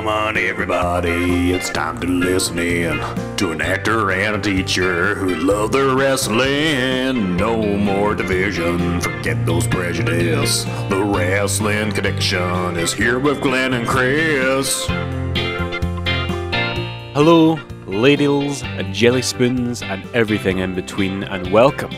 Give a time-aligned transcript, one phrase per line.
[0.00, 2.96] Come on, everybody, it's time to listen in
[3.36, 7.36] to an actor and a teacher who love their wrestling.
[7.36, 10.64] No more division, forget those prejudices.
[10.88, 14.86] The Wrestling Connection is here with Glenn and Chris.
[17.12, 21.90] Hello, ladles, and jelly spoons, and everything in between, and welcome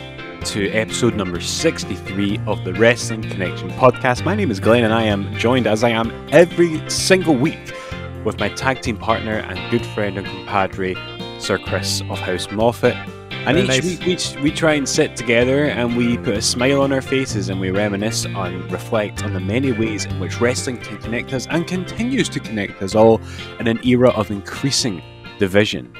[0.43, 4.25] to episode number 63 of the Wrestling Connection podcast.
[4.25, 7.73] My name is Glenn, and I am joined, as I am every single week,
[8.23, 10.95] with my tag team partner and good friend and compadre,
[11.39, 12.95] Sir Chris of House Moffat.
[12.95, 13.83] And Very each nice.
[13.99, 17.49] week we, we try and sit together and we put a smile on our faces
[17.49, 21.45] and we reminisce and reflect on the many ways in which wrestling can connect us
[21.49, 23.21] and continues to connect us all
[23.59, 25.01] in an era of increasing
[25.39, 25.93] division.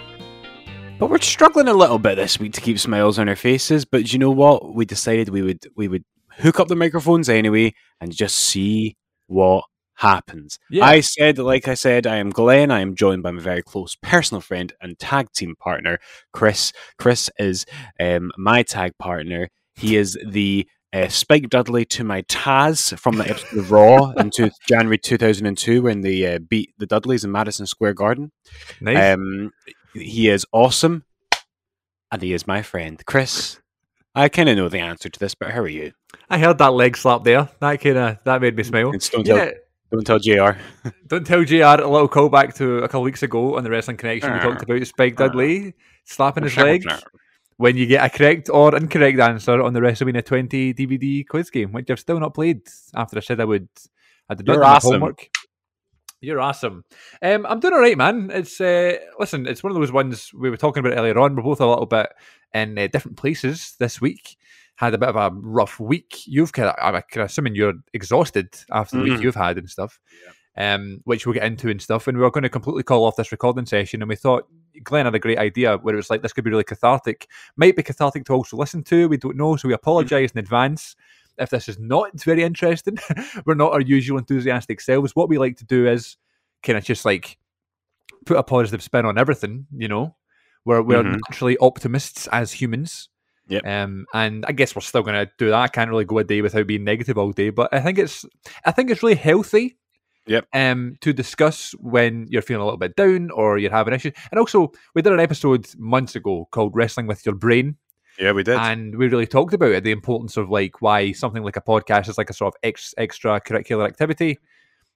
[1.00, 3.84] But we're struggling a little bit this week to keep smiles on our faces.
[3.84, 4.74] But you know what?
[4.74, 6.06] We decided we would we would
[6.38, 8.96] hook up the microphones anyway and just see
[9.28, 10.60] what happens.
[10.70, 10.86] Yeah.
[10.86, 12.72] I said, like I said, I am Glenn.
[12.72, 16.00] I am joined by my very close personal friend and tag team partner,
[16.32, 16.74] Chris.
[16.98, 17.66] Chris is
[18.00, 19.50] um, my tag partner.
[19.76, 24.30] He is the uh, Spike Dudley to my Taz from the episode of Raw in
[24.30, 28.32] two, January 2002 when they uh, beat the Dudleys in Madison Square Garden.
[28.80, 29.16] Nice.
[29.16, 29.52] Um,
[29.96, 31.06] he is awesome,
[32.12, 33.60] and he is my friend, Chris.
[34.16, 35.94] I kind of know the answer to this, but how are you?
[36.30, 37.50] I heard that leg slap there.
[37.60, 38.92] That kind of that made me smile.
[38.92, 39.52] Don't tell, Yeah,
[39.94, 40.58] don't tell Jr.
[41.08, 41.64] don't tell Jr.
[41.64, 44.34] A little callback to a couple weeks ago on the Wrestling Connection.
[44.34, 45.74] We talked about Spike Dudley
[46.06, 46.84] slapping his leg
[47.58, 51.72] when you get a correct or incorrect answer on the WrestleMania 20 DVD quiz game,
[51.72, 52.62] which I've still not played.
[52.96, 53.70] After I said I would,
[54.28, 54.94] I did You're awesome.
[54.94, 55.30] homework.
[56.22, 56.86] You're awesome.
[57.22, 58.32] Um, I'm doing all right, man.
[58.34, 61.36] It's uh, listen, it's one of those ones we were talking about earlier on.
[61.36, 62.08] We're both a little bit
[62.54, 64.38] in uh, different places this week.
[64.84, 66.28] Had a bit of a rough week.
[66.28, 69.10] You've kind of, I'm assuming you're exhausted after the Mhm.
[69.16, 70.00] week you've had and stuff.
[70.56, 72.08] Um, which we'll get into and stuff.
[72.08, 74.48] And we were going to completely call off this recording session, and we thought
[74.84, 77.28] Glenn had a great idea where it was like this could be really cathartic.
[77.56, 79.08] Might be cathartic to also listen to.
[79.10, 80.96] We don't know, so we apologise in advance
[81.40, 82.98] if this is not very interesting.
[83.46, 85.16] We're not our usual enthusiastic selves.
[85.16, 86.18] What we like to do is
[86.62, 87.38] kind of just like
[88.28, 89.66] put a positive spin on everything.
[89.76, 90.16] You know,
[90.66, 91.20] we're we're Mhm.
[91.30, 93.10] naturally optimists as humans.
[93.54, 93.66] Yep.
[93.68, 95.56] Um, and I guess we're still going to do that.
[95.62, 98.26] I can't really go a day without being negative all day, but I think it's
[98.66, 99.78] I think it's really healthy.
[100.26, 100.48] Yep.
[100.54, 104.40] Um, to discuss when you're feeling a little bit down or you're having issues, and
[104.40, 107.76] also we did an episode months ago called "Wrestling with Your Brain,"
[108.18, 108.56] Yeah, we did.
[108.58, 112.08] and we really talked about it, the importance of like why something like a podcast
[112.08, 114.40] is like a sort of ex- extra curricular activity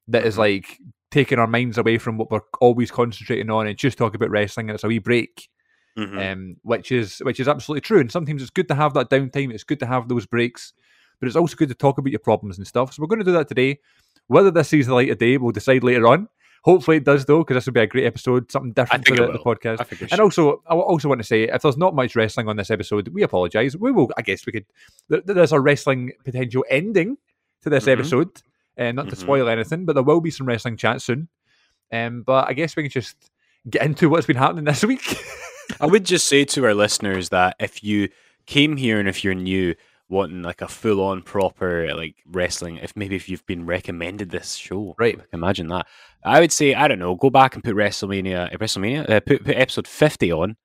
[0.08, 0.40] that is Mhm.
[0.40, 0.78] like
[1.12, 4.70] taking our minds away from what we're always concentrating on and just talk about wrestling
[4.70, 5.50] and it's a wee break
[5.98, 6.32] Mhm.
[6.32, 9.52] um, which is which is absolutely true and sometimes it's good to have that downtime
[9.52, 10.74] it's good to have those breaks
[11.20, 13.26] but it's also good to talk about your problems and stuff so we're going to
[13.26, 13.80] do that today
[14.28, 16.28] whether this sees the light of day we'll decide later on
[16.64, 19.32] hopefully it does though because this will be a great episode something different for the,
[19.32, 22.58] the podcast and also, I also want to say, if there's not much wrestling on
[22.58, 23.76] this episode, we apologise.
[23.76, 24.66] We will, I guess, we could.
[25.08, 27.18] there- There's a wrestling potential ending
[27.64, 27.94] to this Mhm.
[27.94, 28.42] episode,
[28.76, 29.20] and not to Mhm.
[29.20, 31.30] spoil anything, but there will be some wrestling chat soon.
[31.92, 33.16] Um, but I guess we can just
[33.70, 35.18] get into what's been happening this week.
[35.80, 38.10] I would just say to our listeners that if you
[38.46, 39.76] came here and if you're new,
[40.10, 44.56] wanting like a full on proper like wrestling, if maybe if you've been recommended this
[44.56, 45.20] show, Right.
[45.34, 45.86] Imagine that.
[46.24, 47.16] I would say I don't know.
[47.16, 50.56] Go back and put WrestleMania, uh, WrestleMania, uh, put put episode fifty on.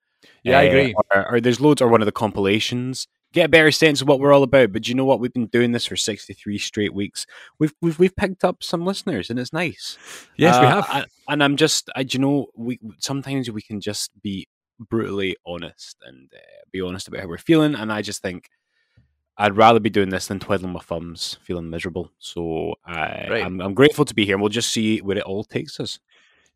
[0.43, 0.95] Yeah, I uh, agree.
[1.13, 3.07] Or, or there's loads, or one of the compilations.
[3.33, 4.71] Get a better sense of what we're all about.
[4.71, 5.19] But do you know what?
[5.19, 7.25] We've been doing this for sixty three straight weeks.
[7.59, 9.97] We've we've we've picked up some listeners, and it's nice.
[10.37, 10.85] yes, we Uh, have.
[10.89, 14.45] I- and I'm just, I, do you know, we sometimes we can just be
[14.79, 16.39] brutally honest and uh,
[16.71, 17.75] be honest about how we're feeling.
[17.75, 18.49] And I just think
[19.37, 22.11] I'd rather be doing this than twiddling my thumbs, feeling miserable.
[22.19, 23.43] So I, Right.
[23.45, 24.35] I'm, I'm grateful to be here.
[24.35, 25.99] and We'll just see where it all takes us.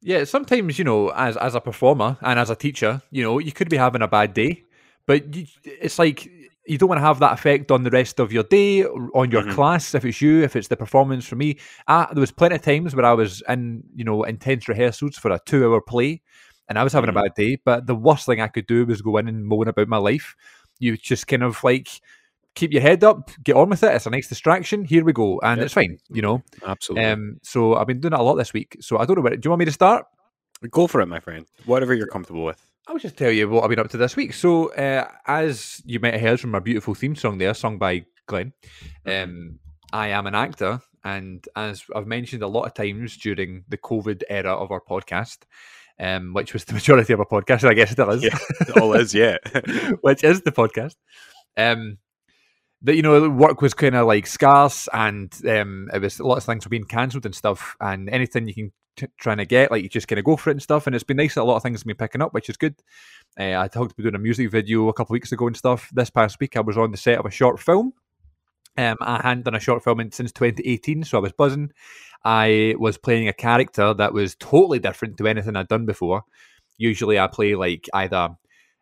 [0.02, 3.52] Yeah, sometimes you know, as as a performer and as a teacher, you know, you
[3.52, 4.64] could be having a bad day,
[5.08, 6.30] but you, it's like
[6.68, 9.42] you don't want to have that effect on the rest of your day, on your
[9.42, 9.54] Mhm.
[9.54, 9.96] class.
[9.96, 12.96] If it's you, if it's the performance for me, uh, there was plenty of times
[12.96, 16.22] where I was in, you know, intense rehearsals for a two-hour play,
[16.70, 17.58] and I was having a bad day.
[17.64, 20.36] But the worst thing I could do was go in and moan about my life.
[20.80, 21.90] You just kind of like
[22.56, 23.94] keep your head up, get on with it.
[23.94, 24.84] It's a nice distraction.
[24.84, 25.66] Here we go, and Yep.
[25.66, 26.44] it's fine, you know.
[26.66, 27.06] Absolutely.
[27.06, 28.78] Um, so I've been doing it a lot this week.
[28.82, 29.22] So I don't know.
[29.22, 30.06] Where, do you want me to start?
[30.72, 31.46] Go for it, my friend.
[31.66, 32.60] Whatever you're comfortable with.
[32.88, 34.34] I'll just tell you what I've been up to this week.
[34.34, 38.06] So, uh, as you might have heard from our beautiful theme song there, sung by
[38.28, 38.54] Glenn,
[39.06, 39.60] um,
[39.94, 40.82] I am an actor.
[41.04, 45.40] And as I've mentioned a lot of times during the COVID era of our podcast,
[46.00, 48.38] um, which was the majority of our podcast, and I guess it still is, Yeah,
[48.62, 49.38] it all is, yeah.
[50.02, 50.96] which is the podcast.
[51.56, 51.98] Um,
[52.84, 56.46] that you know, work was kind of like scarce, and um, it was lots of
[56.46, 57.76] things were being cancelled and stuff.
[57.82, 59.72] And anything you can t- trying to get.
[59.72, 60.88] Like you just kind of go for it and stuff.
[60.88, 62.58] And it's been nice that a lot of things have been picking up, which is
[62.58, 62.76] good.
[63.40, 65.90] Uh, I talked about doing a music video a couple of weeks ago and stuff.
[65.94, 67.94] This past week, I was on the set of a short film.
[68.78, 71.72] Um, I hadn't done a short film in, since 2018, so I was buzzing.
[72.24, 76.24] I was playing a character that was totally different to anything I'd done before.
[76.78, 78.36] Usually, I play like either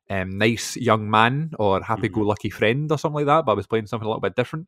[0.09, 3.45] um, nice young man or happy-go-lucky friend or something like that.
[3.45, 4.67] But I was playing something a little bit different,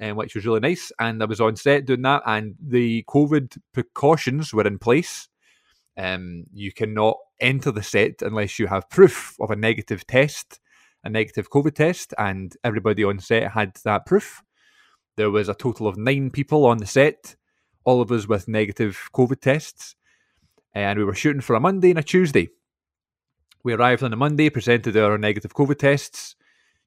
[0.00, 0.92] um, which was really nice.
[1.00, 5.28] And I was on set doing that, and the COVID precautions were in place.
[5.96, 10.60] Um, you cannot enter the set unless you have proof of a negative test,
[11.02, 14.42] a negative COVID test, and everybody on set had that proof.
[15.18, 17.34] There was a total of nine people on the set,
[17.84, 19.96] all of us with negative COVID tests,
[20.74, 22.50] and we were shooting for a Monday and a Tuesday.
[23.64, 26.36] We arrived on a Monday, presented our negative COVID tests,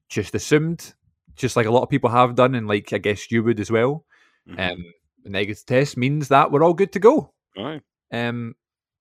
[0.08, 0.94] just assumed,
[1.36, 3.70] just like a lot of people have done, and like I guess you would as
[3.70, 4.06] well.
[4.48, 4.72] Mhm.
[4.72, 4.84] Um,
[5.24, 7.34] the negative test means that we're all good to go.
[7.58, 7.82] Aye.
[8.10, 8.54] Um,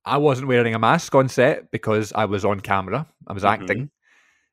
[0.03, 3.07] I wasn't wearing a mask on set because I was on camera.
[3.27, 3.49] I was Mhm.
[3.49, 3.91] acting.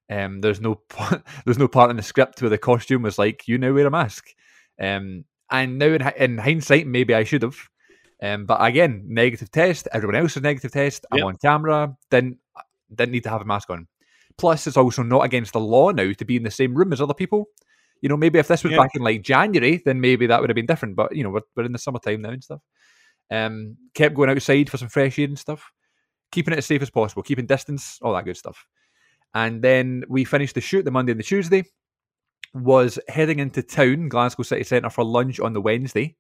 [0.09, 0.83] Um, there's no
[1.45, 3.91] there's no part in the script where the costume was like, "You now wear a
[3.91, 4.29] mask."
[4.81, 7.57] Um, and now in, in hindsight, maybe I should have.
[8.23, 9.89] Um, but again, negative test.
[9.93, 11.07] Everyone else has negative test.
[11.11, 11.97] I'm on camera.
[12.11, 12.39] Didn't
[12.95, 13.87] didn't need to have a mask on.
[14.39, 17.01] Plus, it's also not against the law now to be in the same room as
[17.01, 17.47] other people.
[18.01, 18.79] You know, maybe if this was Yeah.
[18.79, 20.97] back in like January, then maybe that would have been different.
[20.97, 22.61] But you know, we're, we're in the summertime now and stuff.
[23.31, 25.71] Um, kept going outside for some fresh air and stuff,
[26.33, 28.67] keeping it as safe as possible, keeping distance, all that good stuff.
[29.35, 31.65] And then we finished the shoot the Monday and the Tuesday.
[32.55, 36.17] Was heading into town, Glasgow City Centre, for lunch on the Wednesday.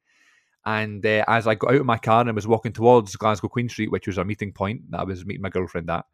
[0.66, 3.68] And uh, as I got out of my car and was walking towards Glasgow Queen
[3.68, 6.04] Street, which was a meeting point that I was meeting my girlfriend at,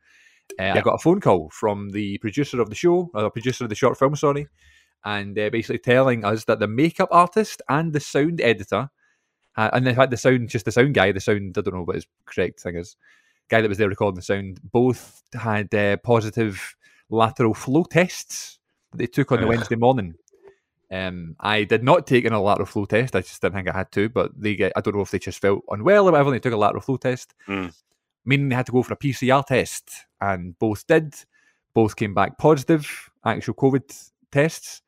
[0.58, 3.64] uh, I got a phone call from the producer of the show, or the producer
[3.64, 4.46] of the short film, sorry,
[5.04, 8.90] and uh, basically telling us that the makeup artist and the sound editor,
[9.56, 11.82] uh, and in fact the sound, just the sound guy, the sound, I don't know
[11.82, 12.96] what his correct thing is,
[13.48, 16.76] guy that was there recording the sound, both had uh, positive
[17.10, 18.58] lateral flow tests
[18.94, 20.14] that they took on the Wednesday morning.
[20.90, 23.16] Um, I did not take in a lateral flow test.
[23.16, 25.18] I just didn't think I had to, but they get, I don't know if they
[25.18, 26.30] just felt unwell or whatever.
[26.30, 27.74] They took a lateral flow test, Mm.
[28.24, 31.14] meaning they had to go for a PCR test, and both did.
[31.74, 34.82] Both came back positive, actual COVID tests.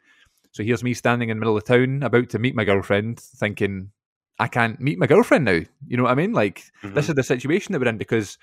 [0.53, 3.91] So here's me standing in the middle of town, about to meet my girlfriend, thinking,
[4.39, 5.61] I can't meet my girlfriend now.
[5.89, 6.33] You know what I mean?
[6.33, 7.09] Like, this Mhm.
[7.09, 8.39] is the situation that we're in because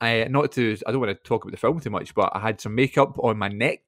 [0.00, 2.40] I not to I don't want to talk about the film too much, but I
[2.40, 3.82] had some makeup on my neck.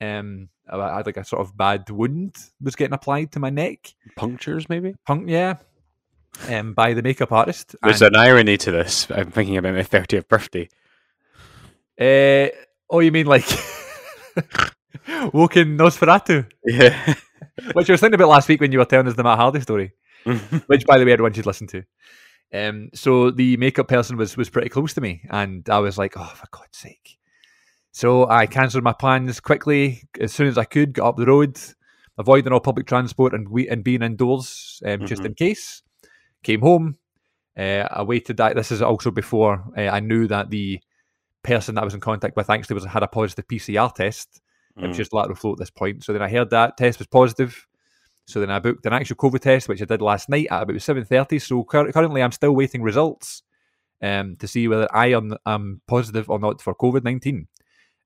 [0.00, 3.94] Um, I had like a sort of bad wound was getting applied to my neck.
[4.16, 4.94] punctures, maybe.
[5.06, 5.56] Punk, yeah.
[6.50, 7.74] Um, by the makeup artist.
[7.82, 9.10] There's And, an irony to this.
[9.10, 10.68] I'm thinking about my 30th birthday.
[12.00, 12.48] uh,
[12.90, 13.46] oh, you mean like
[15.32, 17.14] Woken Nosferatu, Yeah.
[17.72, 19.60] which I was thinking about last week when you were telling us the Matt Hardy
[19.60, 19.92] story.
[20.66, 21.84] which by the way everyone should listen to.
[22.52, 26.16] Um, so the makeup person was was pretty close to me, and I was like,
[26.16, 27.18] "Oh, for God's sake!"
[27.96, 30.92] So I cancelled my plans quickly as soon as I could.
[30.92, 31.58] Got up the road,
[32.18, 35.26] avoiding all public transport and we and being indoors um, just Mhm.
[35.28, 35.82] in case.
[36.42, 36.98] Came home.
[37.56, 38.36] Uh, I waited.
[38.36, 40.78] That this is also before uh, I knew that the
[41.42, 44.42] person that I was in contact with actually was had a positive PCR test.
[44.76, 44.98] It was Mm.
[44.98, 46.04] just lateral flow at this point.
[46.04, 47.66] So then I heard that test was positive.
[48.26, 50.82] So then I booked an actual COVID test, which I did last night at about
[50.82, 51.38] seven thirty.
[51.38, 53.42] So cur- currently, I'm still waiting results
[54.02, 57.48] um, to see whether I am am positive or not for COVID nineteen.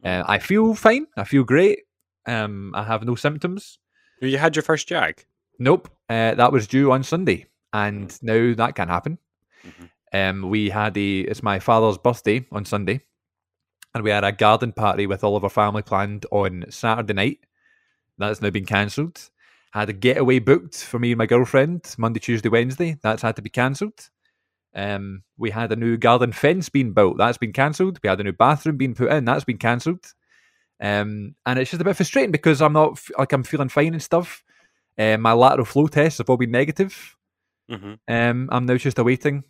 [0.05, 1.07] Uh, I feel fine.
[1.17, 1.81] I feel great.
[2.27, 3.79] Um, I have no symptoms.
[4.21, 5.25] You had your first jag.
[5.59, 5.89] Nope.
[6.09, 9.19] Uh, that was due on Sunday, and now that can happen.
[9.65, 9.91] Mhm.
[10.13, 13.01] Um, we had a it's my father's birthday on Sunday,
[13.95, 17.39] and we had a garden party with all of our family planned on Saturday night.
[18.19, 19.31] That's now been cancelled.
[19.73, 22.99] Had a getaway booked for me and my girlfriend Monday, Tuesday, Wednesday.
[23.03, 24.11] That's had to be cancelled.
[24.75, 27.19] Um, we had a new garden fence being built.
[27.19, 27.99] That's been cancelled.
[28.03, 29.25] We had a new bathroom being put in.
[29.25, 30.05] That's been cancelled.
[30.81, 34.03] Um, and it's just a bit frustrating because I'm not like I'm feeling fine and
[34.03, 34.43] stuff.
[34.99, 37.17] Uh, my lateral flow tests have all been negative.
[37.69, 39.45] hmm Um, I'm now just awaiting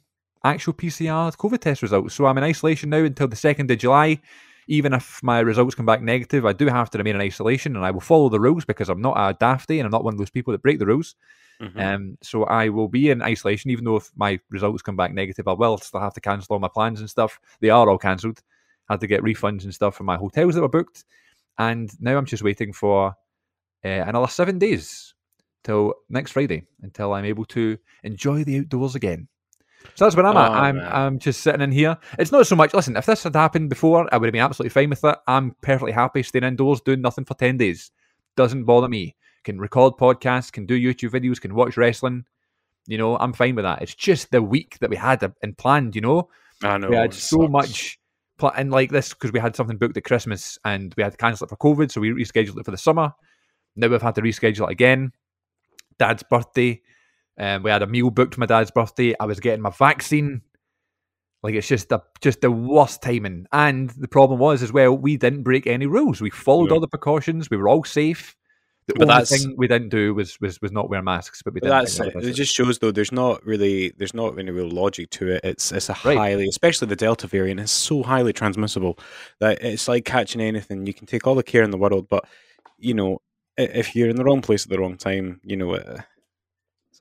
[0.44, 2.14] actual PCR COVID test results.
[2.14, 4.20] So I'm in isolation now until the 2nd of July.
[4.68, 7.84] Even if my results come back negative, I do have to remain in isolation and
[7.84, 10.18] I will follow the rules because I'm not a dafty and I'm not one of
[10.18, 11.14] those people that break the rules.
[11.60, 15.12] hmm Um, so I will be in isolation, even though if my results come back
[15.12, 17.40] negative, I will still have to cancel all my plans and stuff.
[17.60, 18.42] They are all cancelled.
[18.88, 21.04] Had to get refunds and stuff from my hotels that were booked.
[21.58, 23.14] And now I'm just waiting for
[23.84, 25.14] uh, another seven days
[25.64, 29.28] till next Friday until I'm able to enjoy the outdoors again.
[29.94, 30.50] So that's where I'm at.
[30.50, 30.90] Oh, I'm man.
[30.92, 31.96] I'm just sitting in here.
[32.18, 32.72] It's not so much.
[32.75, 35.16] Listen, if this had happened before, I would have been absolutely fine with it.
[35.26, 37.90] I'm perfectly happy staying indoors, doing nothing for ten days.
[38.37, 39.16] Doesn't bother me.
[39.44, 42.25] Can record podcasts, can do YouTube videos, can watch wrestling.
[42.87, 43.82] You know, I'm fine with that.
[43.82, 45.94] It's just the week that we had and planned.
[45.94, 46.28] You know,
[46.62, 46.88] I know.
[46.88, 47.50] we had so sucks.
[47.50, 48.00] much
[48.38, 51.18] pl- and like this because we had something booked at Christmas and we had to
[51.18, 53.12] cancel it for COVID, so we rescheduled it for the summer.
[53.76, 55.12] Now we've had to reschedule it again.
[55.99, 56.80] Dad's birthday,
[57.37, 59.14] and we had a meal booked for my dad's birthday.
[59.18, 60.42] I was getting my vaccine.
[61.42, 63.46] Like it's just the just the worst timing.
[63.52, 66.20] And the problem was as well, we didn't break any rules.
[66.20, 66.75] We followed No.
[66.75, 67.49] all the precautions.
[67.50, 68.37] We were all safe.
[68.87, 71.42] The But only that's- thing we didn't do was was was not wear masks.
[71.42, 71.70] But we didn't.
[71.78, 72.32] that's it.
[72.34, 72.90] just shows though.
[72.90, 73.90] There's not really.
[73.96, 75.40] There's not any real logic to it.
[75.44, 76.16] It's it's a Right.
[76.18, 78.99] highly, especially the Delta variant, is so highly transmissible
[79.38, 80.87] that it's like catching anything.
[80.87, 82.25] You can take all the care in the world, but
[82.78, 83.22] you know,
[83.56, 86.00] if you're in the wrong place at the wrong time, you know, uh,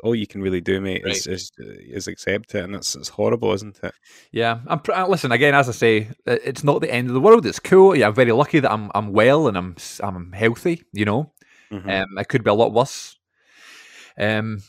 [0.03, 3.53] all you can really do, mate, is is, is accept it, and it's it's horrible,
[3.53, 3.94] isn't it?
[4.32, 4.79] Yeah, I'm.
[4.79, 5.53] Pr- uh, listen again.
[5.56, 7.46] As I say, it's not the end of the world.
[7.46, 7.96] It's cool.
[7.96, 10.84] Yeah, I'm very lucky that I'm I'm well and I'm I'm healthy.
[10.94, 11.34] You know,
[11.72, 12.01] Mhm.
[12.03, 13.18] um, it could be a lot worse.
[14.18, 14.62] Um,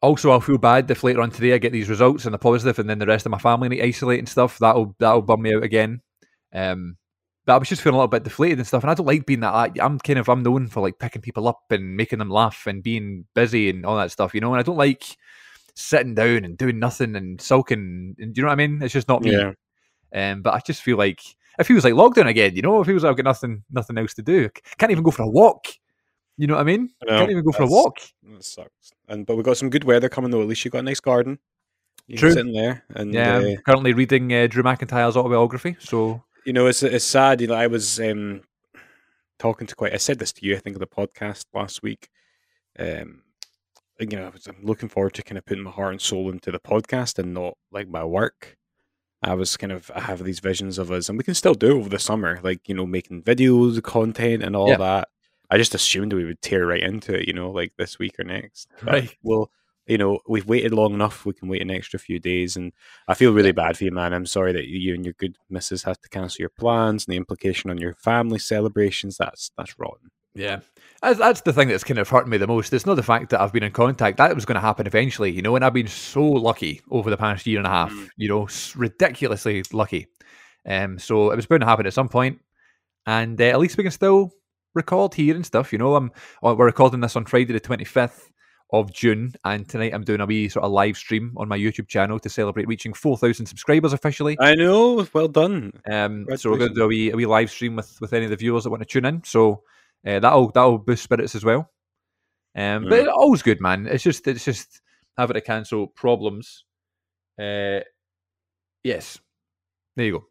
[0.00, 2.78] also, I'll feel bad if later on today I get these results and a positive,
[2.78, 4.58] and then the rest of my family need to isolate and stuff.
[4.58, 6.00] That'll that'll bum me out again.
[6.52, 6.96] Um,
[7.44, 9.26] but I was just feeling a little bit deflated and stuff, and I don't like
[9.26, 9.72] being that.
[9.80, 12.82] I'm kind of I'm known for like picking people up and making them laugh and
[12.82, 14.52] being busy and all that stuff, you know.
[14.52, 15.04] And I don't like
[15.74, 18.14] sitting down and doing nothing and sulking.
[18.18, 18.82] And do you know what I mean?
[18.82, 19.32] It's just not me.
[19.32, 19.52] yeah,
[20.14, 21.20] Um, but I just feel like
[21.58, 22.54] it feels like lockdown again.
[22.54, 24.48] You know, it feels like I've got nothing, nothing else to do.
[24.78, 25.66] Can't even go for a walk.
[26.38, 26.90] You know what I mean?
[27.02, 27.98] I Can't even go for a walk.
[28.22, 28.92] That sucks.
[29.08, 30.42] And but we've got some good weather coming though.
[30.42, 31.38] At least you've got a nice garden.
[32.06, 32.30] You True.
[32.30, 35.76] can sit in there, and Yeah, uh, currently reading uh, Drew McIntyre's autobiography.
[35.78, 37.40] So you know, it's it's sad.
[37.40, 38.42] You know, I was um,
[39.38, 39.94] talking to quite.
[39.94, 42.08] I said this to you, I think, on the podcast last week.
[42.78, 43.22] Um,
[43.98, 46.30] you know, I was, I'm looking forward to kind of putting my heart and soul
[46.30, 48.56] into the podcast and not like my work.
[49.22, 51.68] I was kind of I have these visions of us, and we can still do
[51.70, 54.78] it over the summer, like you know, making videos, content, and all Yeah.
[54.78, 55.08] that.
[55.50, 58.24] I just assumed we would tear right into it, you know, like this week or
[58.24, 58.68] next.
[58.82, 59.16] But, Right.
[59.22, 59.50] Well,
[59.92, 61.26] you know, we've waited long enough.
[61.26, 62.72] We can wait an extra few days, and
[63.08, 64.14] I feel really bad for you, man.
[64.14, 67.18] I'm sorry that you and your good missus have to cancel your plans, and the
[67.18, 69.18] implication on your family celebrations.
[69.18, 70.10] That's that's rotten.
[70.34, 70.60] yeah,
[71.02, 72.72] that's, that's the thing that's kind of hurt me the most.
[72.72, 74.16] It's not the fact that I've been in contact.
[74.16, 75.56] That was going to happen eventually, you know.
[75.56, 77.92] And I've been so lucky over the past year and a half.
[77.92, 78.08] Mm.
[78.16, 80.06] You know, ridiculously lucky.
[80.66, 82.40] Um, so it was bound to happen at some point,
[83.04, 84.32] and uh, at least we can still
[84.72, 85.70] record here and stuff.
[85.70, 88.31] You know, I'm uh, we're recording this on Friday the 25th
[88.72, 91.88] of June, and tonight I'm doing a wee sort of live stream on my YouTube
[91.88, 94.36] channel to celebrate reaching 4,000 subscribers officially.
[94.40, 95.06] I know.
[95.12, 95.72] Well done.
[95.90, 98.24] Um, so we're going to do a wee, a wee live stream with, with any
[98.24, 99.22] of the viewers that want to tune in.
[99.24, 99.62] So
[100.06, 101.70] uh, that'll that'll boost spirits as well.
[102.56, 103.12] Um, but Mm.
[103.12, 103.86] always good, man.
[103.86, 104.80] It's just it's just
[105.18, 106.64] having to cancel problems.
[107.38, 107.80] Uh,
[108.82, 109.18] yes,
[109.96, 110.24] there you go.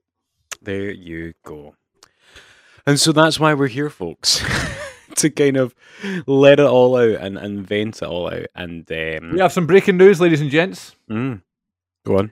[0.61, 1.75] There you go.
[2.87, 4.43] And so that's why we're here, folks,
[5.17, 5.73] to kind of
[6.27, 8.47] let it all out and, and vent it all out.
[8.55, 10.95] And um, We have some breaking news, ladies and gents.
[11.09, 11.41] mm,
[12.05, 12.31] go on.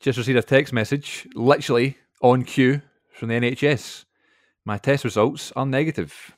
[0.00, 2.82] Just received a text message, literally on cue
[3.12, 4.04] from the NHS.
[4.64, 6.32] My test results are negative.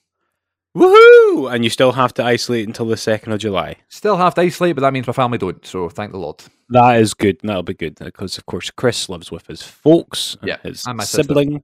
[0.76, 1.52] Woohoo!
[1.52, 3.74] And you still have to isolate until the second of July.
[3.88, 5.66] Still have to isolate, but that means my family don't.
[5.66, 6.42] So thank the Lord.
[6.68, 7.38] That is good.
[7.42, 11.04] That'll be good because, of course, Chris lives with his folks, Yeah, his and my
[11.04, 11.62] sibling.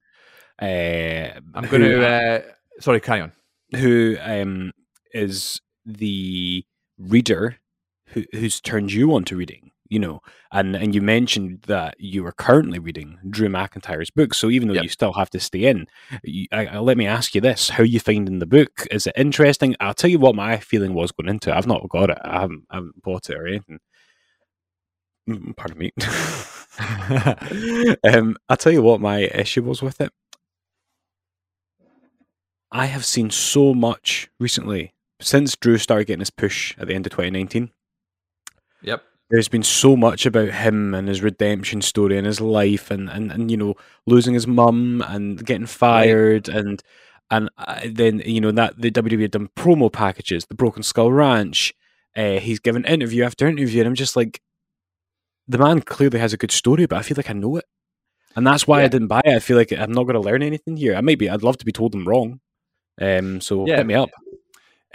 [0.61, 2.04] Uh, I'm going to.
[2.06, 2.42] Uh,
[2.80, 3.33] sorry, carry on.
[3.75, 4.73] Who um,
[5.12, 6.64] is the
[6.99, 7.56] reader
[8.08, 10.20] who, who's turned you on to reading, you know,
[10.52, 14.35] and and you mentioned that you are currently reading Drew McIntyre's book.
[14.35, 14.82] So even though Yep.
[14.85, 15.87] you still have to stay in,
[16.23, 18.87] you, I, I- let me ask you this: How you finding the book?
[18.90, 19.75] Is it interesting?
[19.80, 21.54] I'll tell you what my feeling was going into it.
[21.56, 22.18] I've not got it.
[22.23, 23.80] I haven't, I haven't bought it or anything.
[25.28, 25.92] Mm, Pardon me.
[28.14, 30.12] um, I'll tell you what my issue was with it.
[32.70, 37.06] I have seen so much recently since Drew started getting his push at the end
[37.06, 37.70] of 2019.
[38.82, 39.02] Yep.
[39.30, 43.32] There's been so much about him and his redemption story and his life, and and,
[43.32, 43.75] and you know
[44.06, 46.80] losing his mum and getting fired, and
[47.30, 51.11] and uh, then you know that the WWE had done promo packages, the Broken Skull
[51.11, 51.75] Ranch.
[52.16, 54.40] Uh, he's given interview after interview, and I'm just like,
[55.49, 57.64] the man clearly has a good story, but I feel like I know it,
[58.37, 59.35] and that's why I didn't buy it.
[59.35, 60.94] I feel like I'm not going to learn anything here.
[60.94, 61.28] I might be.
[61.28, 62.40] I'd love to be told I'm wrong.
[63.00, 63.76] Um, so Yeah.
[63.76, 64.11] hit me up.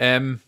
[0.00, 0.40] Um,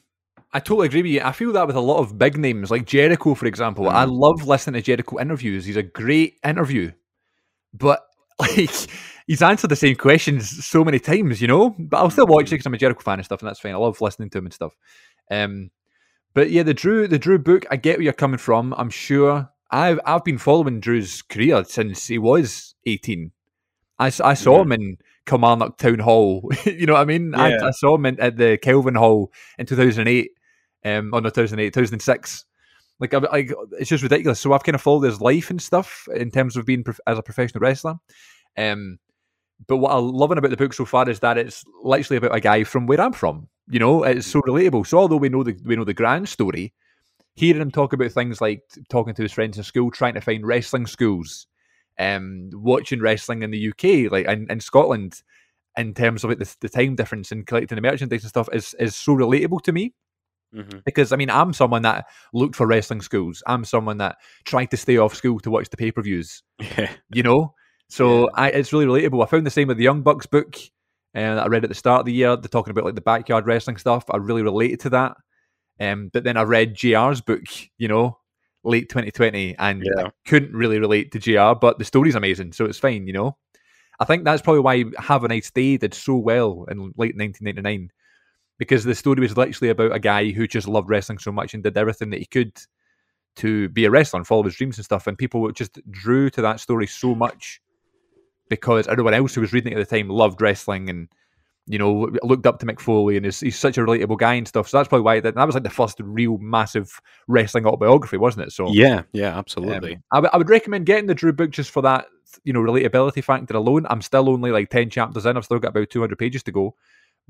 [0.52, 1.20] I totally agree with you.
[1.22, 3.88] I feel that with a lot of big names, like Jericho, for example.
[3.88, 4.12] I Mm.
[4.12, 5.64] love listening to Jericho interviews.
[5.64, 6.92] He's a great interview,
[7.72, 8.06] but
[8.38, 8.70] like
[9.26, 11.70] he's answered the same questions so many times, you know.
[11.78, 13.74] But I'll still watch it because I'm a Jericho fan and stuff, and that's fine.
[13.74, 14.76] I love listening to him and stuff.
[15.30, 15.70] Um,
[16.34, 17.64] but yeah, the Drew, the Drew book.
[17.70, 18.74] I get where you're coming from.
[18.76, 19.48] I'm sure.
[19.70, 23.30] I've I've been following Drew's career since he was 18.
[23.98, 24.62] I saw Yeah.
[24.62, 26.48] him in Kilmarnock Town Hall.
[26.64, 27.32] you know what I mean?
[27.32, 27.58] Yeah.
[27.62, 30.30] I, I saw him in, at the Kelvin Hall in 2008,
[30.84, 32.44] um, or no, 2008, 2006.
[33.00, 34.40] Like, I, like it's just ridiculous.
[34.40, 37.18] So I've kind of followed his life and stuff in terms of being prof- as
[37.18, 37.94] a professional wrestler.
[38.56, 38.98] Um,
[39.66, 42.40] but what I'm loving about the book so far is that it's literally about a
[42.40, 43.48] guy from where I'm from.
[43.68, 44.86] You know, it's so relatable.
[44.86, 46.74] So although we know the we know the grand story,
[47.34, 50.46] hearing him talk about things like talking to his friends in school, trying to find
[50.46, 51.46] wrestling schools,
[51.98, 55.22] um, watching wrestling in the UK, like in, in Scotland,
[55.76, 58.74] in terms of like, the, the time difference and collecting the merchandise and stuff, is
[58.78, 59.94] is so relatable to me.
[60.54, 60.78] Mm-hmm.
[60.84, 63.42] Because I mean, I'm someone that looked for wrestling schools.
[63.46, 66.42] I'm someone that tried to stay off school to watch the pay per views.
[66.60, 66.90] Yeah.
[67.12, 67.54] You know,
[67.88, 69.22] so I, it's really relatable.
[69.22, 70.56] I found the same with the Young Bucks book
[71.14, 72.36] uh, that I read at the start of the year.
[72.36, 74.04] They're talking about like the backyard wrestling stuff.
[74.10, 75.16] I really related to that.
[75.80, 77.42] Um, but then I read JR's book,
[77.78, 78.18] you know,
[78.64, 80.10] late 2020, and Yeah.
[80.26, 83.36] Couldn't really relate to JR, but the story's amazing, so it's fine, you know.
[84.00, 87.90] I think that's probably why Have a Nice Day did so well in late 1999,
[88.58, 91.62] because the story was literally about a guy who just loved wrestling so much and
[91.62, 92.52] did everything that he could
[93.36, 95.06] to be a wrestler and follow his dreams and stuff.
[95.06, 97.60] And people just drew to that story so much
[98.48, 101.08] because everyone else who was reading it at the time loved wrestling and
[101.66, 104.46] you know looked up to Mick Foley and he's, he's such a relatable guy and
[104.46, 104.68] stuff.
[104.68, 108.46] So that's probably why that, that was like the first real massive wrestling autobiography, wasn't
[108.46, 108.52] it?
[108.52, 109.98] So Yeah, yeah, um, absolutely.
[110.12, 112.06] I, w- I would recommend getting the Drew book just for that,
[112.44, 113.86] you know, relatability factor alone.
[113.88, 115.36] I'm still only like 10 chapters in.
[115.36, 116.74] I've still got about 200 pages to go.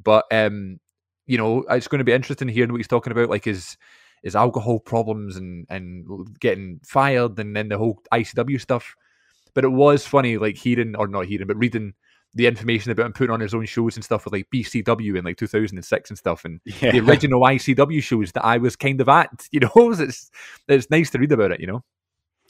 [0.02, 0.80] But, um,
[1.26, 3.76] you know, it's going to be interesting hearing what he's talking about, like his
[4.24, 8.96] his alcohol problems and, and getting fired and then the whole ICW stuff.
[9.52, 11.92] But it was funny, like hearing, or not hearing, but reading
[12.34, 15.24] the information about him putting on his own shows and stuff with like BCW in
[15.24, 16.44] like 2006 and stuff.
[16.44, 16.92] And yeah.
[16.92, 20.30] the original ICW shows that I was kind of at, you know, it's,
[20.68, 21.82] it's nice to read about it, you know.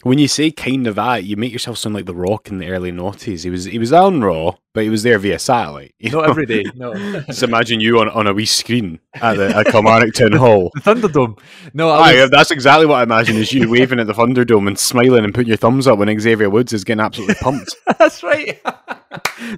[0.02, 2.68] When you say kind of that, you make yourself sound like The Rock in the
[2.68, 3.42] early noughties.
[3.44, 5.94] He was he was on Raw, but he was there via satellite.
[5.98, 6.30] You Not know?
[6.30, 6.92] every day, no.
[7.26, 10.70] Just imagine you on, on a wee screen at the at Kilmarnock Town Hall.
[10.74, 11.38] the Thunderdome.
[11.72, 14.66] No, I Aye, was, that's exactly what I imagine is you waving at the Thunderdome
[14.68, 17.74] and smiling and putting your thumbs up when Xavier Woods is getting absolutely pumped.
[17.98, 18.60] that's right.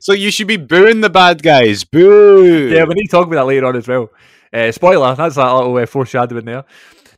[0.00, 1.82] so you should be booing the bad guys.
[1.82, 2.68] Boo!
[2.72, 4.10] yeah, we need to talk about that later on as well.
[4.52, 6.64] Uh, spoiler, that's that little uh, foreshadowing there.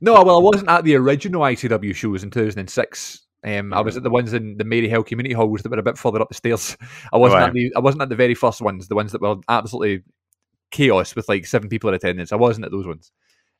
[0.00, 3.22] No, well, I wasn't at the original ICW shows in 2006.
[3.44, 5.96] Um, I was at the ones in the Maryhill community halls that were a bit
[5.98, 6.76] further up the stairs.
[7.12, 7.48] I wasn't Right.
[7.48, 10.02] at the I wasn't at the very first ones, the ones that were absolutely
[10.70, 12.32] chaos with like seven people in attendance.
[12.32, 13.12] I wasn't at those ones.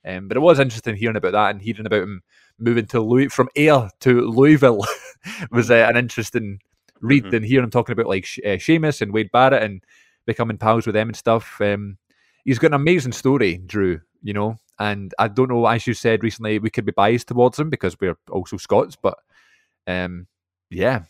[0.06, 2.22] Um, but it was interesting hearing about that and hearing about him
[2.58, 4.84] moving to Louis from Ayr to Louisville
[5.50, 6.60] was uh, an interesting
[7.00, 7.24] read.
[7.24, 7.36] Mhm.
[7.36, 9.82] And hearing him talking about like uh, Sheamus and Wade Barrett and
[10.26, 11.60] becoming pals with them and stuff.
[11.60, 11.98] Um,
[12.44, 14.00] he's got an amazing story, Drew.
[14.22, 15.66] You know, and I don't know.
[15.66, 19.18] As you said recently, we could be biased towards him because we're also Scots, but
[19.86, 20.26] um,
[20.70, 21.02] yeah,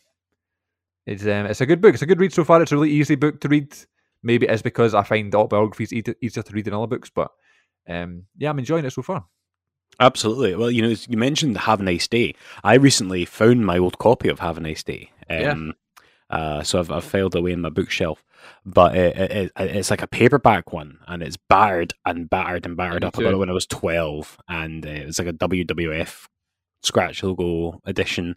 [1.06, 1.94] it's um, it's a good book.
[1.94, 2.62] It's a good read so far.
[2.62, 3.74] It's a really easy book to read.
[4.22, 7.30] Maybe it's because I find autobiographies easier to read than other books, but
[7.88, 9.26] um, yeah, I'm enjoying it so far.
[10.00, 10.54] Absolutely.
[10.54, 12.34] Well, you know, you mentioned Have a Nice Day.
[12.62, 15.10] I recently found my old copy of Have a Nice Day.
[15.30, 15.54] Yeah.
[16.30, 18.22] Uh, so I've, I've filed away in my bookshelf.
[18.64, 22.76] But it, it, it, it's like a paperback one, and it's battered and battered and
[22.76, 23.18] battered me up.
[23.18, 23.36] I got too.
[23.36, 26.26] it when I was 12, and uh, it was like a WWF
[26.82, 28.36] scratch logo edition.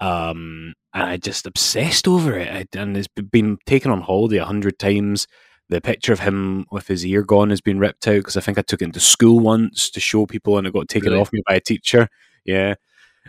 [0.00, 2.48] Um, and I just obsessed over it.
[2.48, 5.26] I, and it's been taken on holiday a hundred times.
[5.70, 8.58] The picture of him with his ear gone has been ripped out because I think
[8.58, 11.20] I took it into school once to show people, and it got taken Really?
[11.20, 12.08] off me by a teacher.
[12.44, 12.74] Yeah.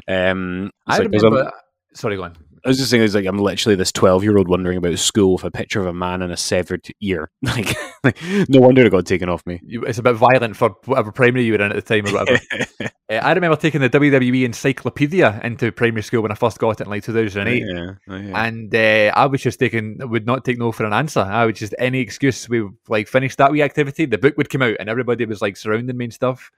[0.08, 1.52] Um, I like, remember.
[1.94, 2.36] Sorry, go on.
[2.66, 5.34] I was just saying, it's like I'm literally this 12 year old wondering about school
[5.34, 7.30] with a picture of a man and a severed ear.
[7.46, 8.18] Like, like
[8.50, 9.62] no wonder it got taken off me.
[9.64, 12.40] It's a bit violent for whatever primary you were in at the time or whatever.
[12.82, 16.86] Uh, I remember taking the WWE Encyclopedia into primary school when I first got it
[16.86, 17.64] in like 2008.
[17.66, 18.46] yeah, oh, yeah.
[18.46, 21.20] And uh, I was just taking, would not take no for an answer.
[21.20, 24.64] I would just, any excuse, we like finished that wee activity, the book would come
[24.64, 26.52] out and everybody was like surrounding me and stuff.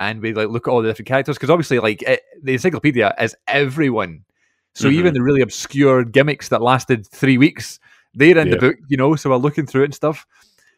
[0.00, 3.14] And we'd like look at all the different characters because obviously, like, it, the encyclopedia
[3.20, 4.24] is everyone.
[4.74, 4.92] So Mhm.
[4.94, 7.78] even the really obscure gimmicks that lasted three weeks,
[8.14, 8.54] they're in Yeah.
[8.54, 9.16] the book, you know.
[9.16, 10.26] So we're looking through it and stuff.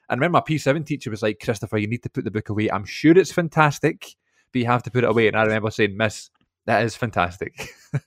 [0.09, 2.49] And I remember my P7 teacher was like, Christopher, you need to put the book
[2.49, 2.69] away.
[2.71, 4.07] I'm sure it's fantastic,
[4.53, 5.29] but you have to put it away.
[5.29, 6.31] And I remember saying, Miss,
[6.67, 7.71] that is fantastic.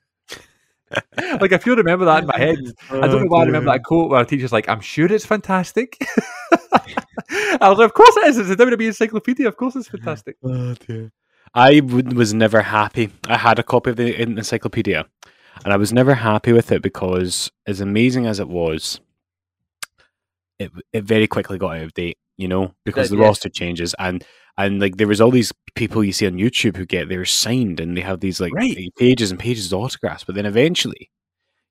[1.41, 2.57] like, if you remember that in my head,
[2.91, 5.25] I don't know why I remember that quote where our teacher's like, I'm sure it's
[5.25, 5.97] fantastic.
[7.61, 8.37] I was like, of course it is.
[8.37, 9.47] It's a WWE encyclopedia.
[9.47, 10.37] Of course it's fantastic.
[10.43, 11.11] Oh, dear.
[11.53, 13.09] I would, was never happy.
[13.27, 15.05] I had a copy of the encyclopedia,
[15.63, 18.99] and I was never happy with it because, as amazing as it was,
[20.59, 22.17] it it very quickly got out of date.
[22.37, 23.27] You know, because did, the yes.
[23.29, 24.23] roster changes, and
[24.57, 27.79] and like there was all these people you see on YouTube who get theirs signed,
[27.79, 28.91] and they have these like Right.
[28.97, 31.09] pages and pages of autographs, but then eventually,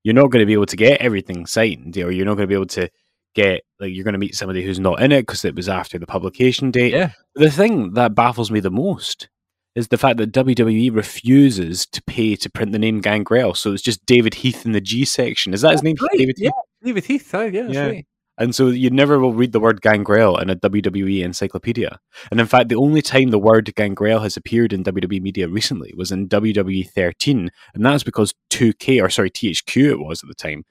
[0.05, 2.53] you're not going to be able to get everything signed, or you're not going to
[2.53, 2.89] be able to
[3.35, 5.99] get like you're going to meet somebody who's not in it because it was after
[5.99, 7.11] the publication date Yeah.
[7.35, 9.29] the thing that baffles me the most
[9.75, 13.83] is the fact that WWE refuses to pay to print the name Gangrel, so it's
[13.83, 15.53] just David Heath in the G section.
[15.55, 15.97] Is that his name?
[16.01, 16.85] Right, David yeah, Heath.
[16.85, 17.35] David Heath.
[17.35, 17.87] Oh, yeah, that's Yeah.
[17.87, 18.07] right.
[18.37, 22.01] And so you never will read the word Gangrel in a WWE encyclopedia.
[22.33, 25.93] And in fact, the only time the word Gangrel has appeared in WWE media recently
[25.97, 30.35] was in WWE 13, and that's because 2K or sorry THQ it was at the
[30.35, 30.65] time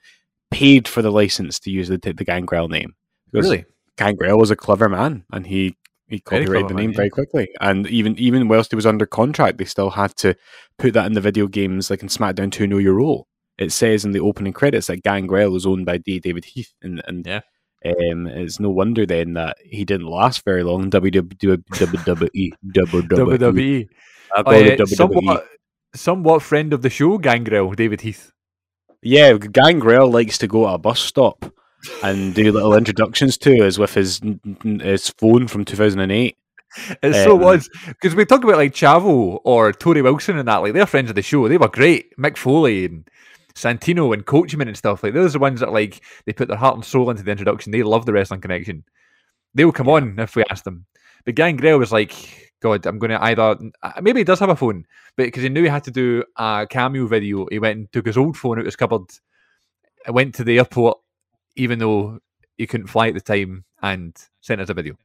[0.50, 2.94] paid for the license to use the, the Gangrel name.
[3.32, 3.64] Because Really?
[3.96, 5.74] Gangrel was a clever man, and he
[6.08, 6.96] he copyrighted the name yeah.
[6.96, 7.48] very quickly.
[7.60, 10.34] And even even whilst he was under contract, they still had to
[10.78, 13.26] put that in the video games, like in SmackDown 2 Know Your Role.
[13.58, 16.18] It says in the opening credits that Gangrel was owned by D.
[16.20, 17.40] David Heath, and, and Yeah.
[17.86, 20.90] um, it's no wonder then that he didn't last very long.
[20.90, 23.08] WWE, WWE, WWE.
[23.08, 23.88] WWE.
[24.34, 25.46] I Oh, call yeah, it somewhat,
[25.94, 28.32] somewhat friend of the show, Gangrel, David Heath.
[29.02, 31.44] Yeah, Gangrel likes to go at a bus stop
[32.02, 34.20] and do little introductions to us with his
[34.62, 36.36] his phone from 2008.
[37.02, 40.56] It so Um, was because we talk about like Chavo or Torrie Wilson and that,
[40.56, 41.46] like they're friends of the show.
[41.48, 42.16] They were great.
[42.16, 43.08] Mick Foley and
[43.54, 45.02] Santino and Coachman and stuff.
[45.02, 47.30] Like those are the ones that like they put their heart and soul into the
[47.30, 47.70] introduction.
[47.70, 48.84] They love the wrestling connection.
[49.54, 50.86] They will come on if we ask them.
[51.24, 52.12] But Gangrel was like,
[52.60, 54.84] God, I'm going to either uh, maybe he does have a phone,
[55.16, 58.06] but because he knew he had to do a cameo video, he went and took
[58.06, 59.04] his old phone out of his cupboard,
[60.08, 60.98] went to the airport,
[61.56, 62.18] even though
[62.56, 64.96] he couldn't fly at the time, and sent us a video.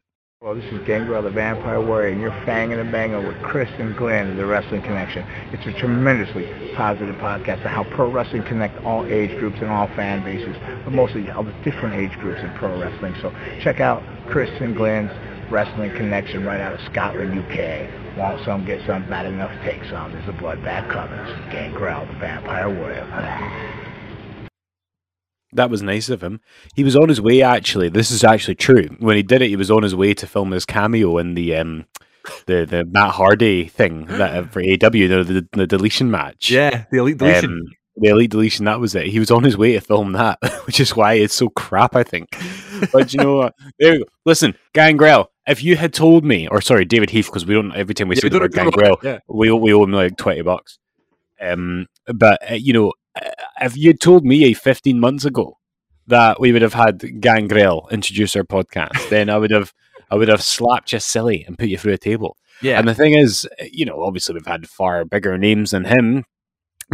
[0.42, 3.94] Well, this is Gangrel the Vampire Warrior, and you're fanging and banging with Chris and
[3.98, 5.28] Glenn of the Wrestling Connection.
[5.52, 9.88] It's a tremendously positive podcast on how pro wrestling connects all age groups and all
[9.98, 13.16] fan bases, but mostly all the different age groups in pro wrestling.
[13.22, 15.12] So check out Chris and Glenn's
[15.52, 18.18] Wrestling Connection right out of Scotland, UK.
[18.18, 20.14] Want some, get some, bad enough, take some.
[20.14, 21.20] There's a bloodbath coming.
[21.20, 23.84] This is Gangrel the Vampire Warrior.
[25.54, 26.42] That was nice of him.
[26.76, 27.42] He was on his way.
[27.42, 28.88] Actually, this is actually true.
[29.00, 31.56] When he did it, he was on his way to film his cameo in the
[31.56, 31.86] um,
[32.46, 36.52] the the Matt Hardy thing that uh, for AEW, the, the the deletion match.
[36.52, 37.52] Yeah, the elite deletion.
[37.52, 37.62] Um,
[37.98, 38.66] the elite deletion.
[38.66, 39.08] That was it.
[39.08, 41.96] He was on his way to film that, which is why it's so crap.
[41.96, 42.30] I think.
[42.92, 43.56] But you know, what?
[43.80, 44.06] there we go.
[44.26, 45.32] Listen, Gangrel.
[45.48, 48.16] If you had told me, or sorry, David Heath, because we don't every time we
[48.16, 49.18] Yeah, say we the word Gangrel, yeah.
[49.28, 50.78] we we owe him like twenty bucks.
[51.42, 52.94] Um, but uh, you know,
[53.62, 55.58] if you told me fifteen months ago
[56.08, 59.74] that we would have had Gangrel introduce our podcast, then I would have
[60.10, 62.36] I would have slapped you silly and put you through a table.
[62.62, 66.26] Yeah, And the thing is, you know, obviously we've had far bigger names than him,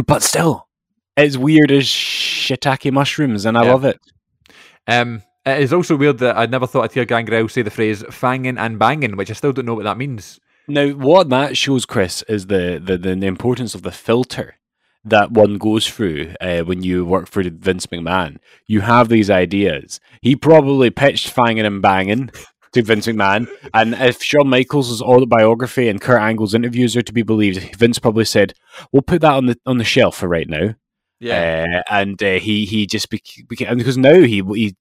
[0.06, 0.68] but still,
[1.16, 3.72] it's weird as shiitake mushrooms, and I Yeah.
[3.72, 3.98] love it.
[4.86, 8.02] um, it is also weird that I never thought I'd hear Gangrel say the phrase
[8.04, 10.38] "fanging and banging," which I still don't know what that means.
[10.68, 14.56] Now, what that shows, Chris, is the, the, the importance of the filter
[15.06, 18.36] that one goes through uh, when you work for Vince McMahon.
[18.66, 20.00] You have these ideas.
[20.20, 22.30] He probably pitched fanging and banging
[22.72, 27.22] to Vince McMahon, and if Shawn Michaels' autobiography and Kurt Angle's interviews are to be
[27.22, 28.52] believed, Vince probably said,
[28.92, 30.74] "We'll put that on the on the shelf for right now."
[31.78, 34.76] Uh, and uh, he he just became, became because now he he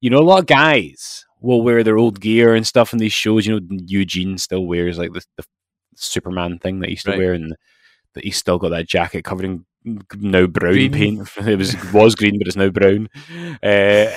[0.00, 3.12] you know a lot of guys will wear their old gear and stuff in these
[3.12, 3.46] shows.
[3.46, 5.44] You know Eugene still wears like the, the
[5.94, 7.18] Superman thing that he used to Right.
[7.18, 7.54] wear, and
[8.16, 9.64] that he's still got that jacket covered in
[10.16, 10.92] now brown Green.
[10.92, 11.28] paint.
[11.46, 13.08] It was was green, but it's now brown.
[13.62, 14.10] Uh,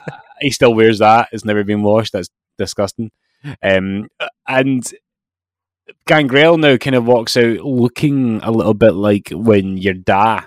[0.40, 1.28] he still wears that.
[1.30, 2.12] It's never been washed.
[2.12, 2.28] That's
[2.58, 3.12] disgusting.
[3.62, 4.08] Um,
[4.48, 4.92] and
[6.06, 10.46] Gangrel now kind of walks out looking a little bit like when your dad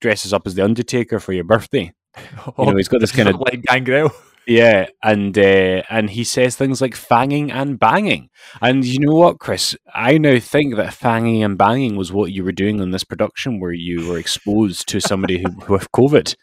[0.00, 1.92] dresses up as the Undertaker for your birthday.
[2.16, 4.10] You know, he's got this kind of like Gangrel.
[4.48, 8.30] Yeah, and uh, and he says things like fanging and banging.
[8.62, 9.76] And you know what, Chris?
[9.94, 13.60] I now think that fanging and banging was what you were doing on this production,
[13.60, 16.34] where you were exposed to somebody who with COVID,